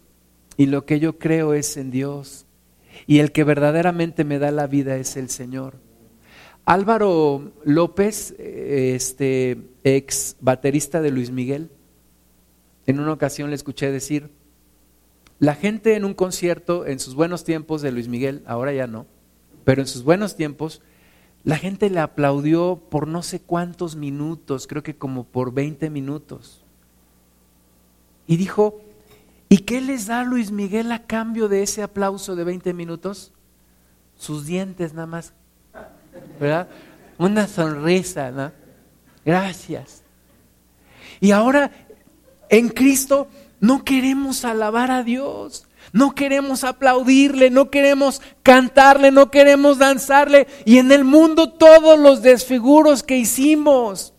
[0.56, 2.46] Y lo que yo creo es en Dios
[3.06, 5.76] y el que verdaderamente me da la vida es el Señor.
[6.64, 11.70] Álvaro López, este ex baterista de Luis Miguel,
[12.86, 14.30] en una ocasión le escuché decir,
[15.38, 19.06] la gente en un concierto, en sus buenos tiempos de Luis Miguel, ahora ya no,
[19.64, 20.82] pero en sus buenos tiempos,
[21.44, 26.62] la gente le aplaudió por no sé cuántos minutos, creo que como por 20 minutos.
[28.26, 28.82] Y dijo,
[29.48, 33.32] ¿Y qué les da Luis Miguel a cambio de ese aplauso de 20 minutos?
[34.16, 35.32] Sus dientes nada más.
[36.38, 36.68] ¿Verdad?
[37.16, 38.52] Una sonrisa, ¿no?
[39.24, 40.02] Gracias.
[41.20, 41.70] Y ahora
[42.50, 43.28] en Cristo
[43.60, 45.64] no queremos alabar a Dios.
[45.90, 50.46] No queremos aplaudirle, no queremos cantarle, no queremos danzarle.
[50.66, 54.12] Y en el mundo todos los desfiguros que hicimos.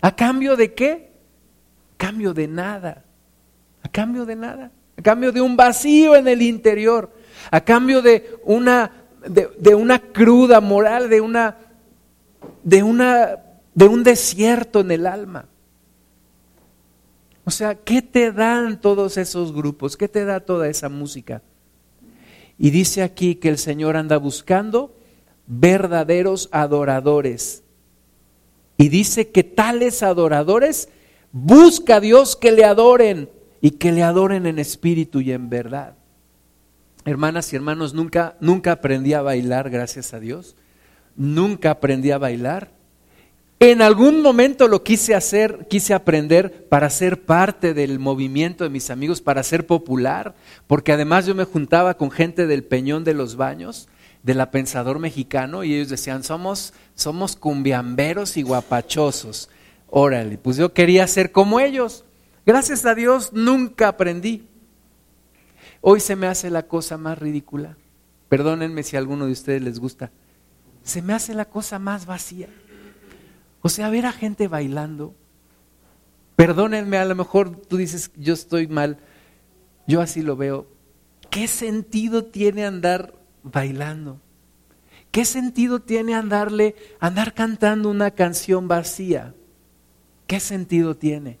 [0.00, 1.12] ¿A cambio de qué?
[1.94, 3.06] A cambio de nada
[3.86, 7.08] a cambio de nada, a cambio de un vacío en el interior,
[7.52, 8.90] a cambio de una
[9.24, 11.56] de, una cruda moral, de una,
[12.64, 13.38] de una,
[13.74, 15.46] de un desierto en el alma.
[17.46, 19.96] O sea, ¿qué te dan todos esos grupos?
[19.96, 21.42] ¿Qué te da toda esa música?
[22.58, 24.96] Y dice aquí que el Señor anda buscando
[25.46, 27.62] verdaderos adoradores.
[28.76, 30.88] Y dice que tales adoradores
[31.30, 33.30] busca a Dios que le adoren
[33.60, 35.94] y que le adoren en espíritu y en verdad.
[37.04, 40.56] Hermanas y hermanos, nunca, nunca aprendí a bailar, gracias a Dios.
[41.14, 42.75] Nunca aprendí a bailar.
[43.58, 48.90] En algún momento lo quise hacer, quise aprender para ser parte del movimiento de mis
[48.90, 50.34] amigos, para ser popular,
[50.66, 53.88] porque además yo me juntaba con gente del Peñón de los Baños,
[54.22, 59.48] de la Pensador Mexicano, y ellos decían, somos, somos cumbiamberos y guapachosos.
[59.88, 62.04] Órale, pues yo quería ser como ellos.
[62.44, 64.46] Gracias a Dios nunca aprendí.
[65.80, 67.78] Hoy se me hace la cosa más ridícula.
[68.28, 70.10] Perdónenme si a alguno de ustedes les gusta.
[70.82, 72.48] Se me hace la cosa más vacía.
[73.66, 75.16] O sea, ver a gente bailando.
[76.36, 78.98] Perdónenme, a lo mejor tú dices, yo estoy mal.
[79.88, 80.68] Yo así lo veo.
[81.30, 83.12] ¿Qué sentido tiene andar
[83.42, 84.20] bailando?
[85.10, 89.34] ¿Qué sentido tiene andarle, andar cantando una canción vacía?
[90.28, 91.40] ¿Qué sentido tiene?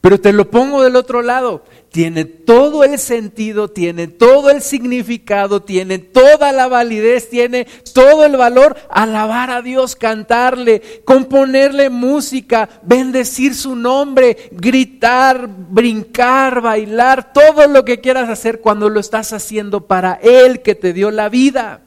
[0.00, 1.62] Pero te lo pongo del otro lado.
[1.90, 8.36] Tiene todo el sentido, tiene todo el significado, tiene toda la validez, tiene todo el
[8.36, 17.84] valor alabar a Dios, cantarle, componerle música, bendecir su nombre, gritar, brincar, bailar, todo lo
[17.84, 21.82] que quieras hacer cuando lo estás haciendo para Él que te dio la vida.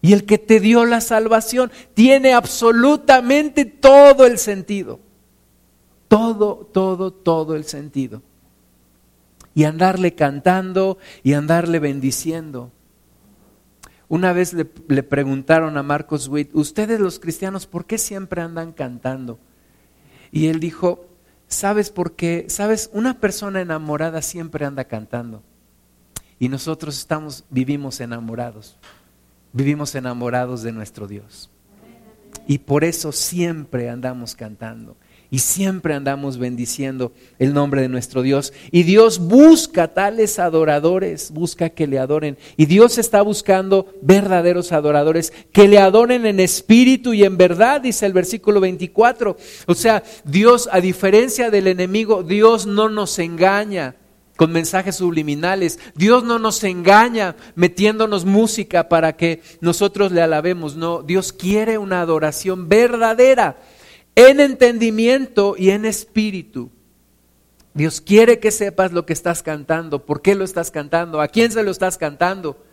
[0.00, 5.00] Y el que te dio la salvación tiene absolutamente todo el sentido
[6.14, 8.22] todo, todo, todo el sentido.
[9.52, 12.70] Y andarle cantando y andarle bendiciendo.
[14.06, 19.40] Una vez le, preguntaron a Marcos Witt, ustedes los cristianos, ¿por qué siempre andan cantando?
[20.30, 21.04] Y él dijo,
[21.48, 22.46] ¿sabes por qué?
[22.48, 22.90] ¿Sabes?
[22.92, 25.42] Una persona enamorada siempre anda cantando.
[26.38, 28.76] Y nosotros estamos, vivimos enamorados.
[29.52, 31.50] Vivimos enamorados de nuestro Dios.
[32.46, 34.96] Y por eso siempre andamos cantando
[35.30, 38.52] y siempre andamos bendiciendo el nombre de nuestro Dios.
[38.70, 42.38] Y Dios busca tales adoradores, busca que le adoren.
[42.56, 48.06] Y Dios está buscando verdaderos adoradores que le adoren en espíritu y en verdad, dice
[48.06, 49.36] el versículo 24.
[49.66, 53.96] O sea, Dios, a diferencia del enemigo, Dios no nos engaña
[54.36, 55.78] con mensajes subliminales.
[55.94, 60.76] Dios no nos engaña metiéndonos música para que nosotros le alabemos.
[60.76, 63.58] No, Dios quiere una adoración verdadera
[64.16, 66.70] en entendimiento y en espíritu.
[67.74, 71.50] Dios quiere que sepas lo que estás cantando, por qué lo estás cantando, a quién
[71.50, 72.64] se lo estás cantando,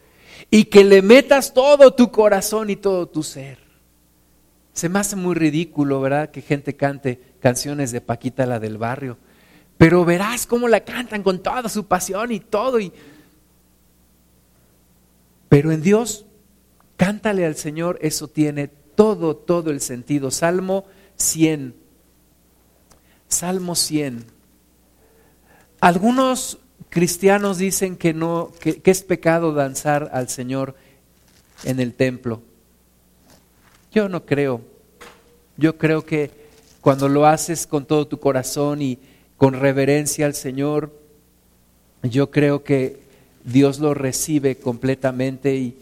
[0.52, 3.58] y que le metas todo tu corazón y todo tu ser.
[4.74, 6.30] Se me hace muy ridículo, ¿verdad?
[6.30, 9.18] Que gente cante canciones de Paquita la del barrio,
[9.78, 12.80] pero verás cómo la cantan con toda su pasión y todo.
[12.80, 12.94] Y...
[15.50, 16.28] Pero en Dios,
[16.96, 20.30] cántale al Señor, eso tiene todo, todo el sentido.
[20.30, 20.86] Salmo
[21.22, 21.76] 100.
[23.28, 24.26] Salmo 100.
[25.80, 26.60] Algunos
[26.90, 30.76] cristianos dicen que no, que, es pecado danzar al Señor
[31.64, 32.42] en el templo.
[33.92, 34.62] Yo no creo.
[35.58, 36.32] Yo creo que
[36.82, 39.00] cuando lo haces con todo tu corazón y
[39.38, 40.92] con reverencia al Señor,
[42.04, 43.00] yo creo que
[43.44, 45.78] Dios lo recibe completamente y,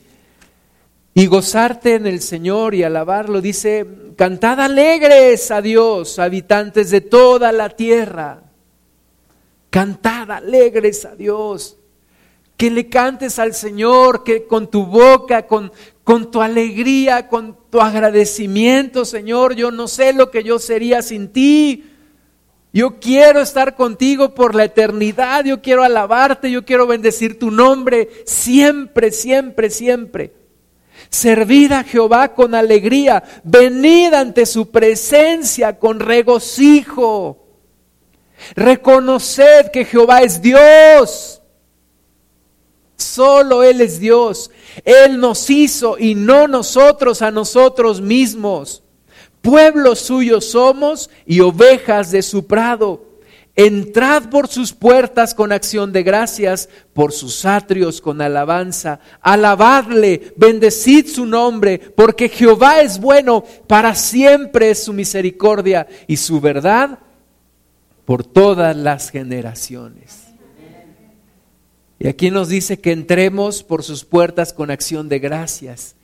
[1.20, 3.41] y gozarte en el Señor y alabarlo.
[3.41, 8.43] Dice, cantad alegres a Dios, habitantes de toda la tierra.
[9.70, 11.76] Cantad alegres a Dios.
[12.55, 15.74] Que le cantes al Señor, que con tu boca, con,
[16.05, 21.34] con tu alegría, con tu agradecimiento, Señor, yo no sé lo que yo sería sin
[21.34, 21.84] ti.
[22.72, 28.07] Yo quiero estar contigo por la eternidad, yo quiero alabarte, yo quiero bendecir tu nombre
[28.24, 30.39] siempre, siempre, siempre.
[31.10, 37.45] Servid a Jehová con alegría, venid ante su presencia con regocijo.
[38.56, 41.41] Reconoced que Jehová es Dios.
[42.95, 44.52] Solo Él es Dios.
[44.84, 48.84] Él nos hizo y no nosotros a nosotros mismos.
[49.41, 53.09] Pueblo suyo somos y ovejas de su prado.
[53.56, 59.00] Entrad por sus puertas con acción de gracias, por sus atrios con alabanza.
[59.22, 67.00] Alabadle, bendecid su nombre, porque Jehová es bueno, para siempre su misericordia y su verdad
[68.06, 70.30] por todas las generaciones.
[72.00, 75.95] Y aquí nos dice que entremos por sus puertas con acción de gracias.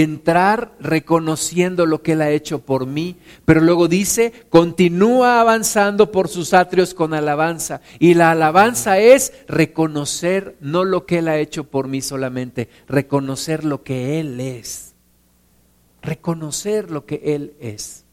[0.00, 6.28] Entrar reconociendo lo que Él ha hecho por mí, pero luego dice, continúa avanzando por
[6.28, 7.80] sus atrios con alabanza.
[7.98, 13.64] Y la alabanza es reconocer no lo que Él ha hecho por mí solamente, reconocer
[13.64, 14.94] lo que Él es.
[16.00, 18.04] Reconocer lo que Él es.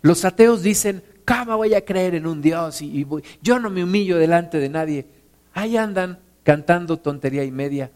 [0.00, 2.82] Los ateos dicen, ¿cómo voy a creer en un Dios?
[2.82, 3.06] Y,
[3.40, 5.06] yo no me humillo delante de nadie.
[5.54, 7.92] Ahí andan cantando tontería y media,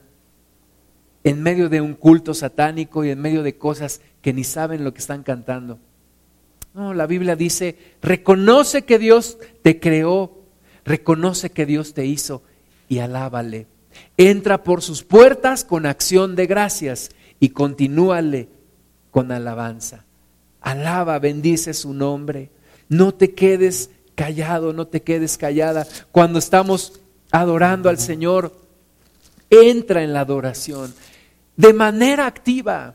[1.26, 4.94] en medio de un culto satánico y en medio de cosas que ni saben lo
[4.94, 5.80] que están cantando.
[6.72, 10.44] No, la Biblia dice, reconoce que Dios te creó,
[10.84, 12.44] reconoce que Dios te hizo
[12.88, 13.66] y alábale.
[14.16, 17.10] Entra por sus puertas con acción de gracias
[17.40, 18.48] y continúale
[19.10, 20.04] con alabanza.
[20.60, 22.50] Alaba, bendice su nombre.
[22.88, 25.88] No te quedes callado, no te quedes callada.
[26.12, 27.00] Cuando estamos
[27.32, 28.54] adorando al Señor,
[29.50, 30.94] entra en la adoración
[31.56, 32.94] de manera activa.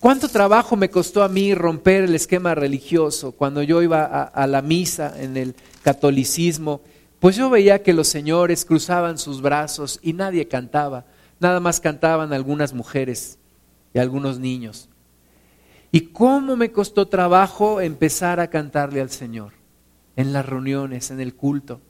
[0.00, 4.60] ¿Cuánto trabajo me costó a mí romper el esquema religioso cuando yo iba a, la
[4.60, 6.82] misa en el catolicismo?
[7.20, 11.06] Pues yo veía que los señores cruzaban sus brazos y nadie cantaba,
[11.40, 13.38] nada más cantaban algunas mujeres
[13.94, 14.90] y algunos niños.
[15.90, 19.54] ¿Y cómo me costó trabajo empezar a cantarle al Señor
[20.16, 21.80] en las reuniones, en el culto?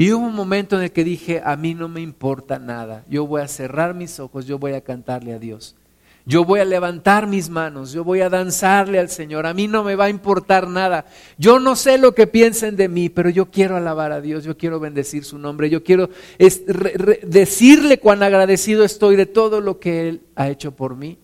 [0.00, 3.26] Y hubo un momento en el que dije, a mí no me importa nada, yo
[3.26, 5.76] voy a cerrar mis ojos, yo voy a cantarle a Dios.
[6.24, 9.84] Yo voy a levantar mis manos, yo voy a danzarle al Señor, a mí no
[9.84, 11.04] me va a importar nada.
[11.36, 14.56] Yo no sé lo que piensen de mí, pero yo quiero alabar a Dios, yo
[14.56, 20.22] quiero bendecir su nombre, yo quiero decirle cuán agradecido estoy de todo lo que Él
[20.34, 21.18] ha hecho por mí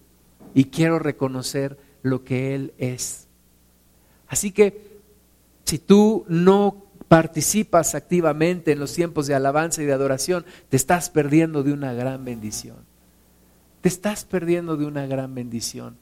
[0.53, 3.27] y quiero reconocer lo que Él es.
[4.29, 4.99] Así que
[5.65, 11.11] si tú no participas activamente en los tiempos de alabanza y de adoración, te estás
[11.11, 12.79] perdiendo de una gran bendición.
[13.81, 15.97] Te estás perdiendo de una gran bendición.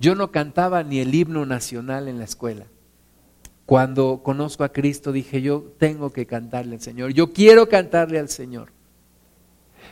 [0.00, 2.66] Yo no cantaba ni el himno nacional en la escuela.
[3.66, 8.28] Cuando conozco a Cristo dije, yo tengo que cantarle al Señor, yo quiero cantarle al
[8.28, 8.72] Señor.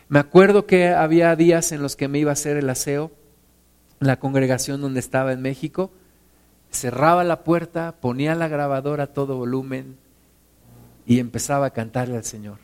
[0.09, 3.12] Me acuerdo que había días en los que me iba a hacer el aseo
[4.01, 5.92] la congregación donde estaba en México,
[6.70, 9.98] cerraba la puerta, ponía la grabadora a todo volumen,
[11.11, 12.59] y empezaba a cantarle al Señor.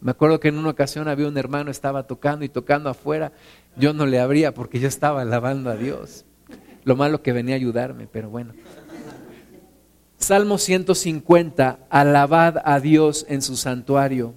[0.00, 3.30] Me acuerdo que en una ocasión había un hermano, estaba tocando y tocando afuera.
[3.76, 6.24] Yo no le abría porque yo estaba alabando a Dios.
[6.82, 8.52] Lo malo que venía a ayudarme, pero bueno.
[10.16, 14.34] Salmo 150, alabad a Dios en su santuario.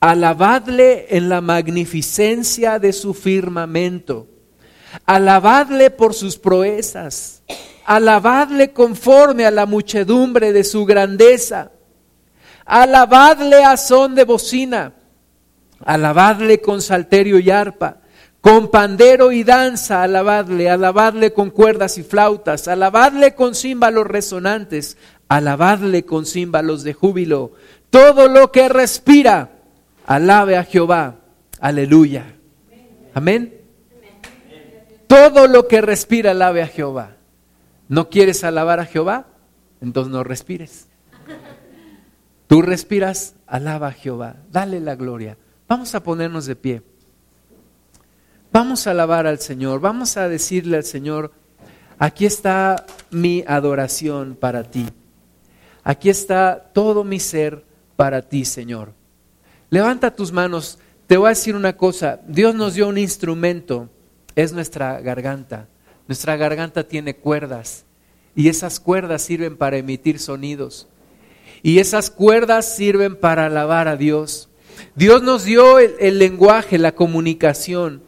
[0.00, 4.28] Alabadle en la magnificencia de su firmamento.
[5.06, 7.42] Alabadle por sus proezas
[7.84, 11.70] alabadle conforme a la muchedumbre de su grandeza,
[12.64, 14.94] alabadle a son de bocina,
[15.84, 17.98] alabadle con salterio y arpa,
[18.40, 24.96] con pandero y danza, alabadle, alabadle con cuerdas y flautas, alabadle con címbalos resonantes,
[25.28, 27.52] alabadle con címbalos de júbilo.
[27.90, 29.50] Todo lo que respira,
[30.06, 31.16] alabe a Jehová.
[31.60, 32.34] Aleluya.
[33.14, 33.54] Amén.
[35.06, 37.13] Todo lo que respira, alabe a Jehová.
[37.94, 39.26] ¿No quieres alabar a Jehová?
[39.80, 40.88] Entonces no respires.
[42.48, 45.38] Tú respiras, alaba a Jehová, dale la gloria.
[45.68, 46.82] Vamos a ponernos de pie.
[48.50, 51.30] Vamos a alabar al Señor, vamos a decirle al Señor,
[51.96, 54.88] aquí está mi adoración para ti.
[55.84, 57.64] Aquí está todo mi ser
[57.94, 58.92] para ti, Señor.
[59.70, 60.80] Levanta tus manos.
[61.06, 62.18] Te voy a decir una cosa.
[62.26, 63.88] Dios nos dio un instrumento.
[64.34, 65.68] Es nuestra garganta.
[66.06, 67.84] Nuestra garganta tiene cuerdas
[68.36, 70.88] y esas cuerdas sirven para emitir sonidos.
[71.62, 74.48] Y esas cuerdas sirven para alabar a Dios.
[74.94, 78.02] Dios nos dio el, lenguaje, la comunicación,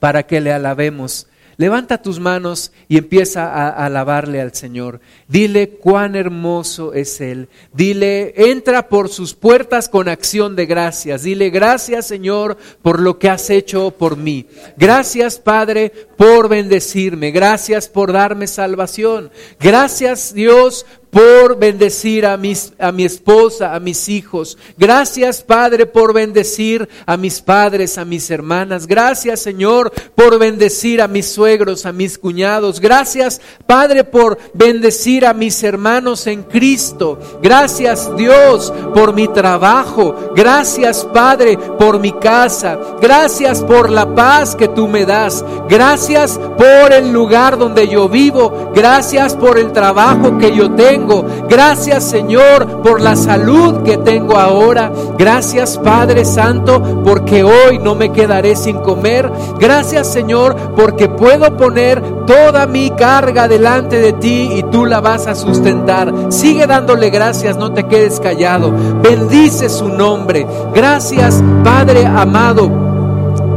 [0.00, 1.28] para que le alabemos.
[1.56, 5.00] Levanta tus manos y empieza a alabarle al Señor.
[5.28, 7.48] Dile cuán hermoso es Él.
[7.72, 11.22] Dile, entra por sus puertas con acción de gracias.
[11.22, 14.46] Dile, gracias Señor por lo que has hecho por mí.
[14.76, 17.30] Gracias Padre por bendecirme.
[17.30, 19.30] Gracias por darme salvación.
[19.60, 24.58] Gracias Dios por bendecir a, mis, a mi esposa, a mis hijos.
[24.76, 28.88] Gracias, Padre, por bendecir a mis padres, a mis hermanas.
[28.88, 32.80] Gracias, Señor, por bendecir a mis suegros, a mis cuñados.
[32.80, 37.20] Gracias, Padre, por bendecir a mis hermanos en Cristo.
[37.40, 40.32] Gracias, Dios, por mi trabajo.
[40.34, 42.76] Gracias, Padre, por mi casa.
[43.00, 45.44] Gracias por la paz que tú me das.
[45.68, 48.72] Gracias por el lugar donde yo vivo.
[48.74, 51.03] Gracias por el trabajo que yo tengo
[51.48, 54.90] Gracias Señor por la salud que tengo ahora.
[55.18, 59.30] Gracias Padre Santo porque hoy no me quedaré sin comer.
[59.58, 65.26] Gracias Señor porque puedo poner toda mi carga delante de ti y tú la vas
[65.26, 66.12] a sustentar.
[66.30, 68.72] Sigue dándole gracias, no te quedes callado.
[69.02, 70.46] Bendice su nombre.
[70.74, 72.83] Gracias Padre amado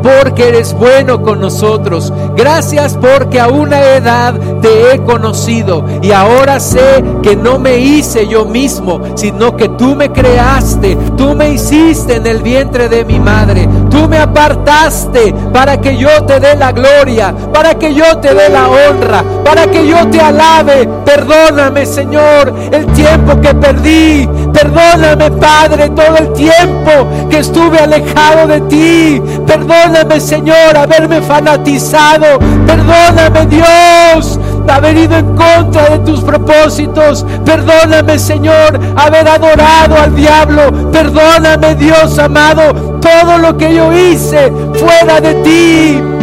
[0.01, 2.11] porque eres bueno con nosotros.
[2.35, 8.27] Gracias porque a una edad te he conocido y ahora sé que no me hice
[8.27, 13.19] yo mismo, sino que tú me creaste, tú me hiciste en el vientre de mi
[13.19, 18.33] madre, tú me apartaste para que yo te dé la gloria, para que yo te
[18.33, 20.88] dé la honra, para que yo te alabe.
[21.05, 24.29] Perdóname, Señor, el tiempo que perdí.
[24.53, 29.21] Perdóname, Padre, todo el tiempo que estuve alejado de ti.
[29.45, 32.39] Perdóname, Señor, haberme fanatizado.
[32.65, 34.39] Perdóname, Dios,
[34.76, 37.26] haber ido en contra de tus propósitos.
[37.45, 40.91] Perdóname, Señor, haber adorado al diablo.
[40.91, 46.16] Perdóname, Dios amado, todo lo que yo hice fuera de ti.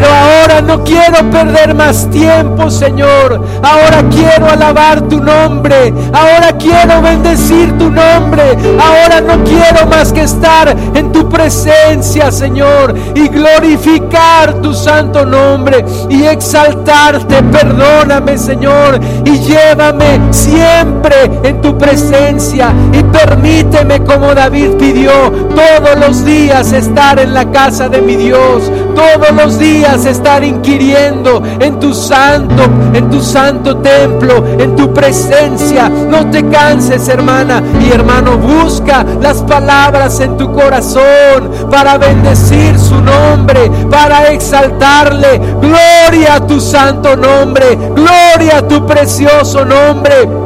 [0.00, 3.44] Pero ahora no quiero perder más tiempo, Señor.
[3.62, 5.92] Ahora quiero alabar tu nombre.
[6.10, 8.56] Ahora quiero bendecir tu nombre.
[8.80, 15.84] Ahora no quiero más que estar en tu presencia, Señor, y glorificar tu santo nombre
[16.08, 17.42] y exaltarte.
[17.42, 25.12] Perdóname, Señor, y llévame siempre en tu presencia y permíteme como David pidió
[25.54, 28.62] todos los días estar en la casa de mi Dios.
[28.94, 35.88] Todos los días estar inquiriendo en tu santo, en tu santo templo, en tu presencia.
[35.88, 43.00] No te canses, hermana y hermano, busca las palabras en tu corazón para bendecir su
[43.00, 45.40] nombre, para exaltarle.
[45.60, 50.39] Gloria a tu santo nombre, gloria a tu precioso nombre.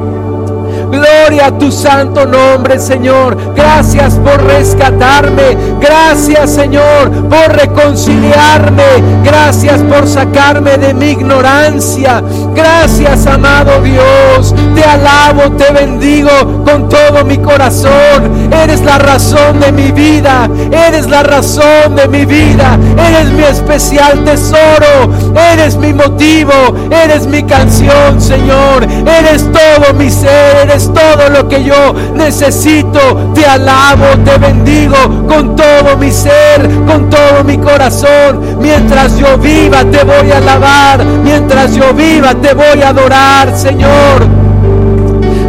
[0.91, 3.37] Gloria a tu santo nombre, Señor.
[3.55, 5.57] Gracias por rescatarme.
[5.81, 9.03] Gracias, Señor, por reconciliarme.
[9.23, 12.23] Gracias por sacarme de mi ignorancia.
[12.55, 14.55] Gracias, amado Dios.
[14.75, 16.31] Te alabo, te bendigo
[16.65, 18.51] con todo mi corazón.
[18.53, 20.49] Eres la razón de mi vida.
[20.71, 22.79] Eres la razón de mi vida.
[22.99, 25.11] Eres mi especial tesoro.
[25.53, 26.53] Eres mi motivo.
[26.91, 28.85] Eres mi canción, Señor.
[29.07, 30.75] Eres todo mi ser.
[30.93, 33.33] Todo lo que yo necesito.
[33.35, 38.59] Te alabo, te bendigo con todo mi ser, con todo mi corazón.
[38.61, 41.05] Mientras yo viva, te voy a alabar.
[41.05, 44.45] Mientras yo viva, te voy a adorar, Señor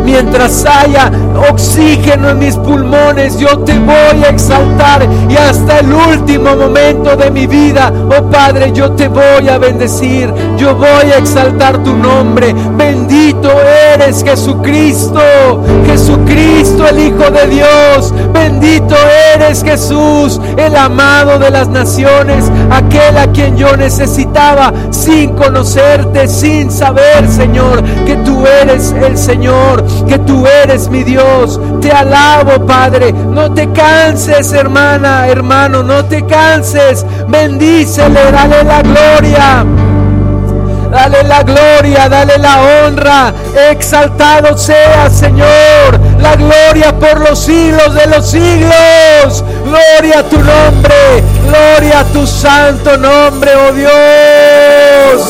[0.05, 6.55] mientras haya oxígeno en mis pulmones, yo te voy a exaltar y hasta el último
[6.55, 11.83] momento de mi vida, oh Padre, yo te voy a bendecir, yo voy a exaltar
[11.83, 12.53] tu nombre.
[12.77, 13.49] Bendito
[13.93, 15.21] eres Jesucristo,
[15.86, 18.95] Jesucristo el Hijo de Dios, bendito
[19.36, 26.71] eres Jesús, el amado de las naciones, aquel a quien yo necesitaba sin conocerte, sin
[26.71, 29.45] saber, Señor, que tú eres el Señor
[30.07, 31.03] que tú eres mi
[31.82, 33.13] Te alabo, Padre.
[33.13, 37.05] No te canses, hermana, hermano, no te canses.
[37.28, 39.65] Bendícele, dale la gloria.
[40.89, 43.33] Dale la gloria, dale la honra.
[43.70, 46.00] Exaltado sea, Señor.
[46.20, 49.43] La gloria por los siglos de los siglos.
[49.66, 50.95] Gloria a tu nombre.
[51.47, 55.29] Gloria a tu santo nombre, oh Dios.